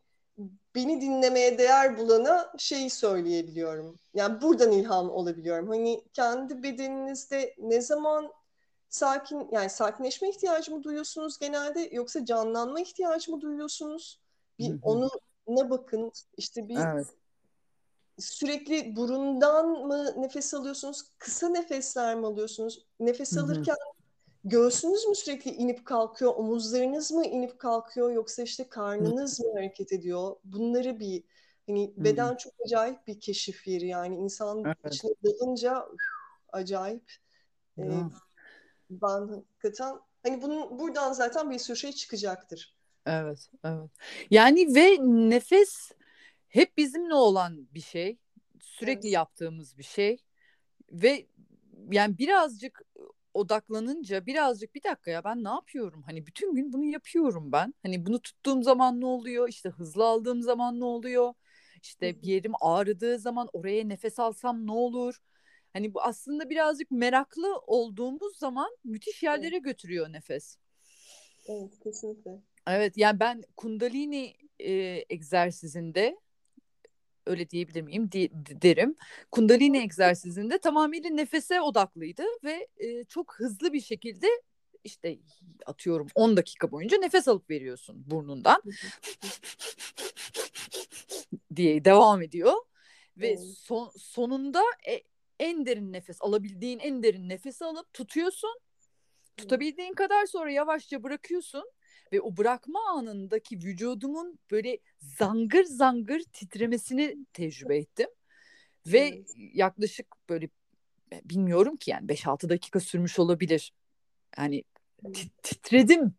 beni 0.75 1.01
dinlemeye 1.01 1.57
değer 1.57 1.97
bulana 1.97 2.51
şeyi 2.57 2.89
söyleyebiliyorum. 2.89 3.99
Yani 4.13 4.41
buradan 4.41 4.71
ilham 4.71 5.09
olabiliyorum. 5.09 5.67
Hani 5.69 6.01
kendi 6.13 6.63
bedeninizde 6.63 7.55
ne 7.57 7.81
zaman 7.81 8.31
sakin 8.89 9.47
yani 9.51 9.69
sakinleşme 9.69 10.29
ihtiyacı 10.29 10.75
mı 10.75 10.83
duyuyorsunuz 10.83 11.39
genelde 11.39 11.89
yoksa 11.91 12.25
canlanma 12.25 12.79
ihtiyacı 12.79 13.31
mı 13.31 13.41
duyuyorsunuz? 13.41 14.19
Bir 14.59 14.79
onu 14.81 15.09
ne 15.47 15.69
bakın 15.69 16.11
işte 16.37 16.69
bir 16.69 16.77
evet. 16.77 17.07
Sürekli 18.19 18.95
burundan 18.95 19.69
mı 19.69 20.21
nefes 20.21 20.53
alıyorsunuz? 20.53 21.03
Kısa 21.17 21.49
nefesler 21.49 22.15
mi 22.15 22.25
alıyorsunuz? 22.25 22.85
Nefes 22.99 23.37
alırken 23.37 23.75
göğsünüz 24.43 25.05
mü 25.05 25.15
sürekli 25.15 25.51
inip 25.51 25.85
kalkıyor, 25.85 26.33
omuzlarınız 26.35 27.11
mı 27.11 27.25
inip 27.25 27.59
kalkıyor 27.59 28.11
yoksa 28.11 28.43
işte 28.43 28.69
karnınız 28.69 29.39
mı 29.39 29.53
hareket 29.53 29.93
ediyor? 29.93 30.35
Bunları 30.43 30.99
bir 30.99 31.23
hani 31.67 31.93
beden 31.97 32.29
hmm. 32.29 32.37
çok 32.37 32.53
acayip 32.65 33.07
bir 33.07 33.19
keşif 33.19 33.67
yeri 33.67 33.87
yani 33.87 34.15
insan 34.15 34.63
evet. 34.65 34.93
içine 34.93 35.11
dalınca 35.23 35.85
acayip. 36.53 37.11
Ee, 37.77 37.91
ben 38.89 39.27
hakikaten 39.27 39.95
hani 40.23 40.41
bunun 40.41 40.79
buradan 40.79 41.13
zaten 41.13 41.51
bir 41.51 41.59
sürü 41.59 41.77
şey 41.77 41.91
çıkacaktır. 41.91 42.75
Evet, 43.05 43.49
evet. 43.63 43.89
Yani 44.31 44.75
ve 44.75 44.97
nefes 45.29 45.91
hep 46.55 46.77
bizimle 46.77 47.13
olan 47.13 47.67
bir 47.73 47.81
şey. 47.81 48.17
Sürekli 48.59 49.07
evet. 49.07 49.13
yaptığımız 49.13 49.77
bir 49.77 49.83
şey. 49.83 50.17
Ve 50.91 51.27
yani 51.91 52.17
birazcık 52.17 52.81
odaklanınca 53.33 54.25
birazcık 54.25 54.75
bir 54.75 54.83
dakika 54.83 55.11
ya 55.11 55.23
ben 55.23 55.43
ne 55.43 55.49
yapıyorum? 55.49 56.03
Hani 56.03 56.27
bütün 56.27 56.55
gün 56.55 56.73
bunu 56.73 56.85
yapıyorum 56.85 57.51
ben. 57.51 57.73
Hani 57.83 58.05
bunu 58.05 58.21
tuttuğum 58.21 58.63
zaman 58.63 59.01
ne 59.01 59.05
oluyor? 59.05 59.49
İşte 59.49 59.69
hızlı 59.69 60.05
aldığım 60.05 60.41
zaman 60.41 60.79
ne 60.79 60.85
oluyor? 60.85 61.33
İşte 61.81 62.21
bir 62.21 62.27
yerim 62.27 62.53
ağrıdığı 62.61 63.19
zaman 63.19 63.49
oraya 63.53 63.83
nefes 63.83 64.19
alsam 64.19 64.67
ne 64.67 64.71
olur? 64.71 65.19
Hani 65.73 65.93
bu 65.93 66.01
aslında 66.01 66.49
birazcık 66.49 66.91
meraklı 66.91 67.57
olduğumuz 67.67 68.37
zaman 68.37 68.77
müthiş 68.83 69.23
yerlere 69.23 69.55
evet. 69.55 69.63
götürüyor 69.63 70.13
nefes. 70.13 70.57
Evet 71.47 71.79
kesinlikle. 71.83 72.31
Evet 72.67 72.97
yani 72.97 73.19
ben 73.19 73.43
kundalini 73.57 74.33
e, 74.59 75.05
egzersizinde 75.09 76.17
öyle 77.25 77.49
diyebilir 77.49 77.81
miyim? 77.81 78.11
De, 78.11 78.29
derim. 78.61 78.95
Kundalini 79.31 79.77
egzersizinde 79.77 80.57
tamamıyla 80.57 81.09
nefese 81.09 81.61
odaklıydı 81.61 82.23
ve 82.43 82.67
e, 82.77 83.03
çok 83.03 83.35
hızlı 83.39 83.73
bir 83.73 83.81
şekilde 83.81 84.27
işte 84.83 85.19
atıyorum 85.65 86.07
10 86.15 86.37
dakika 86.37 86.71
boyunca 86.71 86.97
nefes 86.97 87.27
alıp 87.27 87.49
veriyorsun 87.49 88.03
burnundan. 88.07 88.61
Diye 91.55 91.85
devam 91.85 92.21
ediyor. 92.21 92.53
Ve 93.17 93.37
son, 93.37 93.91
sonunda 93.97 94.61
e, 94.87 95.01
en 95.39 95.65
derin 95.65 95.93
nefes 95.93 96.17
alabildiğin 96.21 96.79
en 96.79 97.03
derin 97.03 97.29
nefesi 97.29 97.65
alıp 97.65 97.93
tutuyorsun. 97.93 98.59
Tutabildiğin 99.37 99.93
kadar 99.93 100.25
sonra 100.25 100.51
yavaşça 100.51 101.03
bırakıyorsun 101.03 101.71
ve 102.11 102.21
o 102.21 102.37
bırakma 102.37 102.79
anındaki 102.89 103.57
vücudumun 103.57 104.39
böyle 104.51 104.77
zangır 104.99 105.63
zangır 105.63 106.21
titremesini 106.33 107.25
tecrübe 107.33 107.77
ettim. 107.77 108.07
Ve 108.87 108.99
evet. 108.99 109.31
yaklaşık 109.37 110.07
böyle 110.29 110.49
e, 111.13 111.21
bilmiyorum 111.29 111.75
ki 111.75 111.91
yani 111.91 112.07
5-6 112.07 112.49
dakika 112.49 112.79
sürmüş 112.79 113.19
olabilir. 113.19 113.73
Yani 114.37 114.63
titredim 115.43 116.13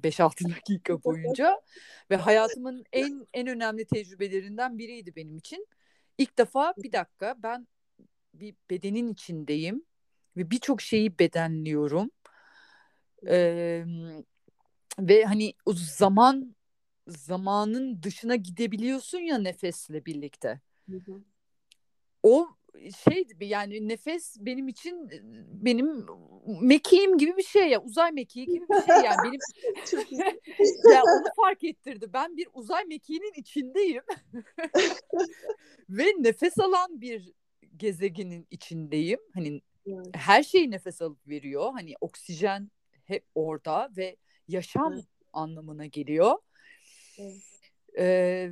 5-6 0.00 0.56
dakika 0.56 1.02
boyunca 1.04 1.60
ve 2.10 2.16
hayatımın 2.16 2.84
en 2.92 3.26
en 3.34 3.46
önemli 3.46 3.86
tecrübelerinden 3.86 4.78
biriydi 4.78 5.16
benim 5.16 5.36
için. 5.36 5.66
İlk 6.18 6.38
defa 6.38 6.74
bir 6.76 6.92
dakika 6.92 7.34
ben 7.38 7.66
bir 8.34 8.54
bedenin 8.70 9.12
içindeyim 9.12 9.84
ve 10.36 10.50
birçok 10.50 10.82
şeyi 10.82 11.18
bedenliyorum. 11.18 12.10
Ee, 13.26 13.84
ve 14.98 15.24
hani 15.24 15.54
o 15.66 15.72
zaman 15.72 16.56
zamanın 17.06 18.02
dışına 18.02 18.36
gidebiliyorsun 18.36 19.18
ya 19.18 19.38
nefesle 19.38 20.06
birlikte. 20.06 20.60
Hı 20.90 20.96
hı. 20.96 21.22
O 22.22 22.48
şeydi 23.04 23.44
yani 23.44 23.88
nefes 23.88 24.36
benim 24.40 24.68
için 24.68 25.10
benim 25.52 26.06
mekiğim 26.60 27.18
gibi 27.18 27.36
bir 27.36 27.42
şey 27.42 27.68
ya 27.68 27.82
uzay 27.82 28.12
mekiği 28.12 28.46
gibi 28.46 28.64
bir 28.68 28.86
şey 28.86 29.04
yani 29.04 29.16
benim 29.24 29.40
ya 30.92 31.02
onu 31.02 31.24
fark 31.36 31.64
ettirdi 31.64 32.12
ben 32.12 32.36
bir 32.36 32.48
uzay 32.54 32.84
mekiğinin 32.84 33.32
içindeyim 33.36 34.02
ve 35.88 36.04
nefes 36.18 36.58
alan 36.58 37.00
bir 37.00 37.32
gezegenin 37.76 38.46
içindeyim 38.50 39.20
hani 39.34 39.60
evet. 39.86 40.06
her 40.12 40.42
şeyi 40.42 40.70
nefes 40.70 41.02
alıp 41.02 41.28
veriyor 41.28 41.72
hani 41.72 41.94
oksijen 42.00 42.70
hep 43.04 43.24
orada 43.34 43.90
ve 43.96 44.16
yaşam 44.48 44.92
evet. 44.92 45.04
anlamına 45.32 45.86
geliyor. 45.86 46.38
Evet. 47.18 47.42
Ee, 47.98 48.50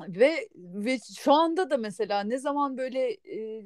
ve 0.00 0.48
ve 0.54 0.98
şu 1.18 1.32
anda 1.32 1.70
da 1.70 1.76
mesela 1.76 2.20
ne 2.20 2.38
zaman 2.38 2.78
böyle 2.78 3.10
e, 3.10 3.64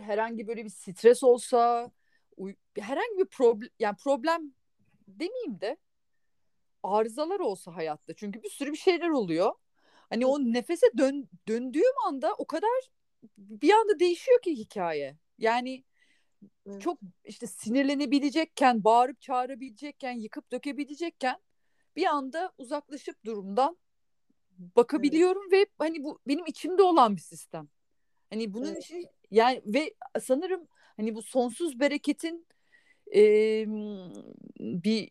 herhangi 0.00 0.46
böyle 0.46 0.64
bir 0.64 0.70
stres 0.70 1.22
olsa 1.22 1.90
herhangi 2.78 3.18
bir 3.18 3.24
problem 3.24 3.68
yani 3.78 3.96
problem 3.96 4.54
demeyeyim 5.08 5.60
de 5.60 5.76
arızalar 6.82 7.40
olsa 7.40 7.76
hayatta 7.76 8.14
çünkü 8.14 8.42
bir 8.42 8.50
sürü 8.50 8.72
bir 8.72 8.78
şeyler 8.78 9.08
oluyor. 9.08 9.52
Hani 10.10 10.26
o 10.26 10.38
nefese 10.38 10.86
dön, 10.98 11.28
döndüğüm 11.48 11.98
anda 12.06 12.34
o 12.34 12.46
kadar 12.46 12.90
bir 13.38 13.72
anda 13.72 13.98
değişiyor 13.98 14.42
ki 14.42 14.58
hikaye. 14.58 15.16
Yani 15.38 15.84
Evet. 16.66 16.80
Çok 16.80 16.98
işte 17.24 17.46
sinirlenebilecekken, 17.46 18.84
bağırıp 18.84 19.20
çağırabilecekken, 19.20 20.12
yıkıp 20.12 20.52
dökebilecekken 20.52 21.36
bir 21.96 22.06
anda 22.06 22.52
uzaklaşıp 22.58 23.24
durumdan 23.24 23.76
bakabiliyorum 24.58 25.42
evet. 25.52 25.68
ve 25.68 25.72
hani 25.78 26.04
bu 26.04 26.18
benim 26.26 26.46
içimde 26.46 26.82
olan 26.82 27.16
bir 27.16 27.20
sistem. 27.20 27.68
Hani 28.30 28.54
bunun 28.54 28.66
evet. 28.66 28.84
için 28.84 29.06
yani 29.30 29.62
ve 29.66 29.94
sanırım 30.22 30.68
hani 30.96 31.14
bu 31.14 31.22
sonsuz 31.22 31.80
bereketin 31.80 32.46
e, 33.14 33.64
bir 34.60 35.10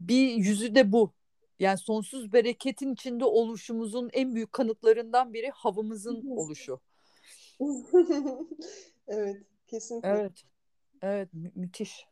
bir 0.00 0.30
yüzü 0.34 0.74
de 0.74 0.92
bu. 0.92 1.12
Yani 1.58 1.78
sonsuz 1.78 2.32
bereketin 2.32 2.94
içinde 2.94 3.24
oluşumuzun 3.24 4.10
en 4.12 4.34
büyük 4.34 4.52
kanıtlarından 4.52 5.32
biri 5.32 5.50
havamızın 5.50 6.26
oluşu. 6.30 6.80
evet, 9.08 9.36
kesinlikle. 9.66 10.08
Evet. 10.08 10.44
Evet 11.02 11.34
mü- 11.34 11.52
müthiş. 11.54 12.06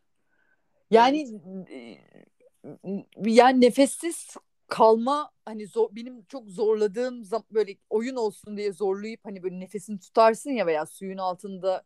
Yani 0.90 1.40
evet. 1.70 3.06
yani 3.26 3.60
nefessiz 3.60 4.36
kalma 4.66 5.30
hani 5.44 5.66
zor, 5.66 5.88
benim 5.92 6.24
çok 6.24 6.48
zorladığım 6.48 7.24
zam- 7.24 7.44
böyle 7.50 7.76
oyun 7.90 8.16
olsun 8.16 8.56
diye 8.56 8.72
zorlayıp 8.72 9.20
hani 9.24 9.42
böyle 9.42 9.60
nefesini 9.60 9.98
tutarsın 9.98 10.50
ya 10.50 10.66
veya 10.66 10.86
suyun 10.86 11.18
altında 11.18 11.84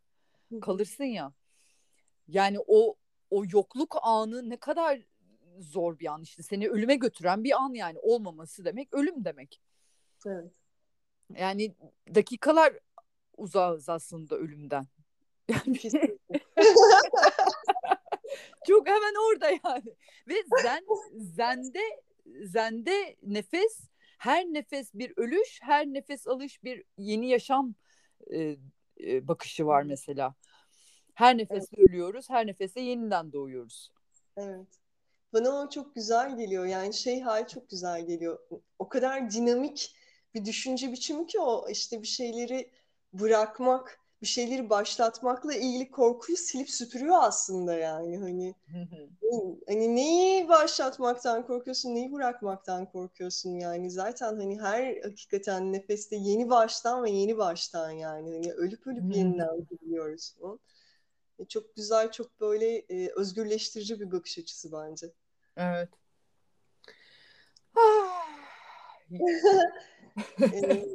kalırsın 0.60 1.04
ya. 1.04 1.32
Yani 2.28 2.58
o 2.66 2.96
o 3.30 3.44
yokluk 3.52 3.96
anı 4.02 4.50
ne 4.50 4.56
kadar 4.56 5.00
zor 5.58 5.98
bir 5.98 6.06
an 6.06 6.22
işte 6.22 6.42
seni 6.42 6.68
ölüme 6.68 6.94
götüren 6.94 7.44
bir 7.44 7.62
an 7.62 7.74
yani 7.74 7.98
olmaması 7.98 8.64
demek 8.64 8.94
ölüm 8.94 9.24
demek. 9.24 9.60
Evet. 10.26 10.52
Yani 11.36 11.74
dakikalar 12.14 12.78
uzağız 13.36 13.88
aslında 13.88 14.36
ölümden. 14.36 14.86
Yani 15.48 15.78
Çok 18.68 18.88
hemen 18.88 19.14
orada 19.28 19.50
yani. 19.50 19.94
Ve 20.28 20.34
zen 20.62 20.84
zende 21.16 21.80
zende 22.44 23.16
nefes 23.22 23.88
her 24.18 24.44
nefes 24.44 24.94
bir 24.94 25.12
ölüş, 25.16 25.58
her 25.62 25.86
nefes 25.86 26.26
alış 26.26 26.64
bir 26.64 26.84
yeni 26.98 27.28
yaşam 27.28 27.74
e, 28.30 28.56
e, 29.00 29.28
bakışı 29.28 29.66
var 29.66 29.82
mesela. 29.82 30.34
Her 31.14 31.38
nefeste 31.38 31.76
evet. 31.78 31.88
ölüyoruz, 31.88 32.30
her 32.30 32.46
nefeste 32.46 32.80
yeniden 32.80 33.32
doğuyoruz. 33.32 33.92
Evet. 34.36 34.66
Bana 35.32 35.50
o 35.50 35.70
çok 35.70 35.94
güzel 35.94 36.36
geliyor. 36.36 36.66
Yani 36.66 36.94
şey 36.94 37.20
hal 37.20 37.46
çok 37.48 37.70
güzel 37.70 38.06
geliyor. 38.06 38.38
O 38.78 38.88
kadar 38.88 39.30
dinamik 39.30 39.96
bir 40.34 40.44
düşünce 40.44 40.92
biçimi 40.92 41.26
ki 41.26 41.40
o 41.40 41.68
işte 41.70 42.02
bir 42.02 42.06
şeyleri 42.06 42.70
bırakmak. 43.12 43.97
Bir 44.22 44.26
şeyleri 44.26 44.70
başlatmakla 44.70 45.54
ilgili 45.54 45.90
korkuyu 45.90 46.36
silip 46.36 46.70
süpürüyor 46.70 47.16
aslında 47.20 47.74
yani 47.74 48.18
hani. 48.18 48.54
Hani 49.66 49.96
neyi 49.96 50.48
başlatmaktan 50.48 51.46
korkuyorsun 51.46 51.94
neyi 51.94 52.12
bırakmaktan 52.12 52.86
korkuyorsun 52.86 53.50
yani? 53.50 53.90
Zaten 53.90 54.36
hani 54.36 54.60
her 54.60 55.02
hakikaten 55.02 55.72
nefeste 55.72 56.16
yeni 56.16 56.50
baştan 56.50 57.04
ve 57.04 57.10
yeni 57.10 57.38
baştan 57.38 57.90
yani. 57.90 58.32
Hani 58.34 58.52
ölüp 58.52 58.86
ölüp 58.86 59.16
yeniden 59.16 59.66
biliyoruz 59.70 60.34
e, 61.38 61.44
çok 61.44 61.76
güzel 61.76 62.12
çok 62.12 62.40
böyle 62.40 62.76
e, 62.78 63.10
özgürleştirici 63.16 64.00
bir 64.00 64.12
bakış 64.12 64.38
açısı 64.38 64.72
bence. 64.72 65.06
Evet. 65.56 65.88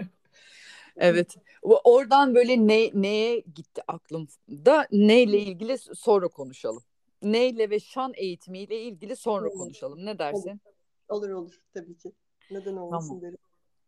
evet. 0.97 1.37
Oradan 1.63 2.35
böyle 2.35 2.67
ne 2.67 2.91
neye 2.93 3.39
gitti 3.39 3.81
aklımda 3.87 4.87
neyle 4.91 5.39
ilgili 5.39 5.77
sonra 5.77 6.27
konuşalım. 6.27 6.83
Neyle 7.21 7.69
ve 7.69 7.79
şan 7.79 8.13
eğitimiyle 8.15 8.81
ilgili 8.81 9.15
sonra 9.15 9.49
konuşalım. 9.49 10.05
Ne 10.05 10.19
dersin? 10.19 10.61
Olur 11.09 11.29
olur 11.29 11.53
tabii 11.73 11.97
ki. 11.97 12.11
Neden 12.51 12.75
olmasın 12.75 13.07
tamam. 13.07 13.21
derim. 13.21 13.37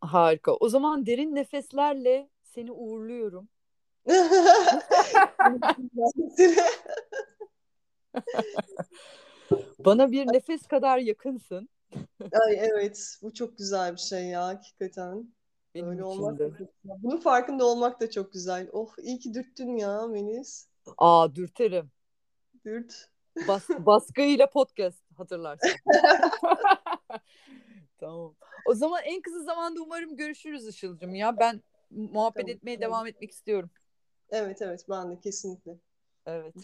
Harika. 0.00 0.54
O 0.54 0.68
zaman 0.68 1.06
derin 1.06 1.34
nefeslerle 1.34 2.30
seni 2.42 2.72
uğurluyorum. 2.72 3.48
Bana 9.78 10.12
bir 10.12 10.26
nefes 10.26 10.66
kadar 10.66 10.98
yakınsın. 10.98 11.68
Ay 12.46 12.58
evet, 12.58 13.18
bu 13.22 13.34
çok 13.34 13.58
güzel 13.58 13.92
bir 13.92 14.00
şey 14.00 14.24
ya 14.24 14.46
hakikaten. 14.46 15.35
Benim 15.76 15.88
Öyle 15.88 16.04
olmak 16.04 16.38
da 16.38 16.50
Bunun 16.84 17.16
farkında 17.16 17.66
olmak 17.66 18.00
da 18.00 18.10
çok 18.10 18.32
güzel. 18.32 18.68
Oh 18.72 18.94
iyi 18.98 19.18
ki 19.18 19.34
dürttün 19.34 19.76
ya 19.76 20.06
Melis. 20.06 20.68
Aa 20.98 21.34
dürterim. 21.34 21.90
Dürt. 22.64 23.08
Bas, 23.48 23.68
baskıyla 23.78 24.50
podcast 24.50 25.02
hatırlarsın. 25.16 25.70
tamam. 27.98 28.34
O 28.66 28.74
zaman 28.74 29.02
en 29.04 29.22
kısa 29.22 29.42
zamanda 29.42 29.82
umarım 29.82 30.16
görüşürüz 30.16 30.66
Işıl'cığım 30.66 31.14
ya. 31.14 31.38
Ben 31.38 31.62
muhabbet 31.90 32.42
tamam, 32.42 32.56
etmeye 32.56 32.80
tamam. 32.80 32.90
devam 32.90 33.06
etmek 33.06 33.30
istiyorum. 33.30 33.70
Evet 34.30 34.62
evet 34.62 34.86
ben 34.88 35.10
de 35.10 35.20
kesinlikle. 35.20 35.76
Evet. 36.26 36.54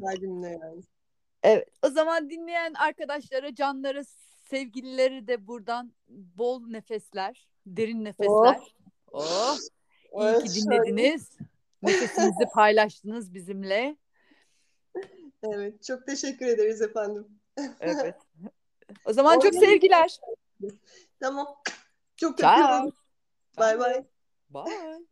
Kalbimle 0.00 0.48
yani. 0.48 0.82
Evet. 1.42 1.68
O 1.82 1.88
zaman 1.88 2.30
dinleyen 2.30 2.74
arkadaşlara, 2.74 3.54
canlara, 3.54 4.02
sevgilileri 4.54 5.26
de 5.26 5.46
buradan 5.46 5.92
bol 6.08 6.66
nefesler, 6.66 7.48
derin 7.66 8.04
nefesler. 8.04 8.60
Oh. 9.12 9.56
oh. 10.12 10.40
İyi 10.40 10.44
ki 10.44 10.54
dinlediniz. 10.54 11.38
Nefesinizi 11.82 12.44
paylaştınız 12.54 13.34
bizimle. 13.34 13.96
Evet, 15.42 15.84
çok 15.84 16.06
teşekkür 16.06 16.46
ederiz 16.46 16.82
efendim. 16.82 17.26
Evet. 17.80 18.14
O 19.04 19.12
zaman 19.12 19.40
çok 19.40 19.54
sevgiler. 19.54 20.18
Tamam. 21.20 21.56
Çok 22.16 22.32
öpüyorum. 22.32 22.92
Bye 23.58 23.78
bye. 23.78 24.04
Bye. 24.50 25.04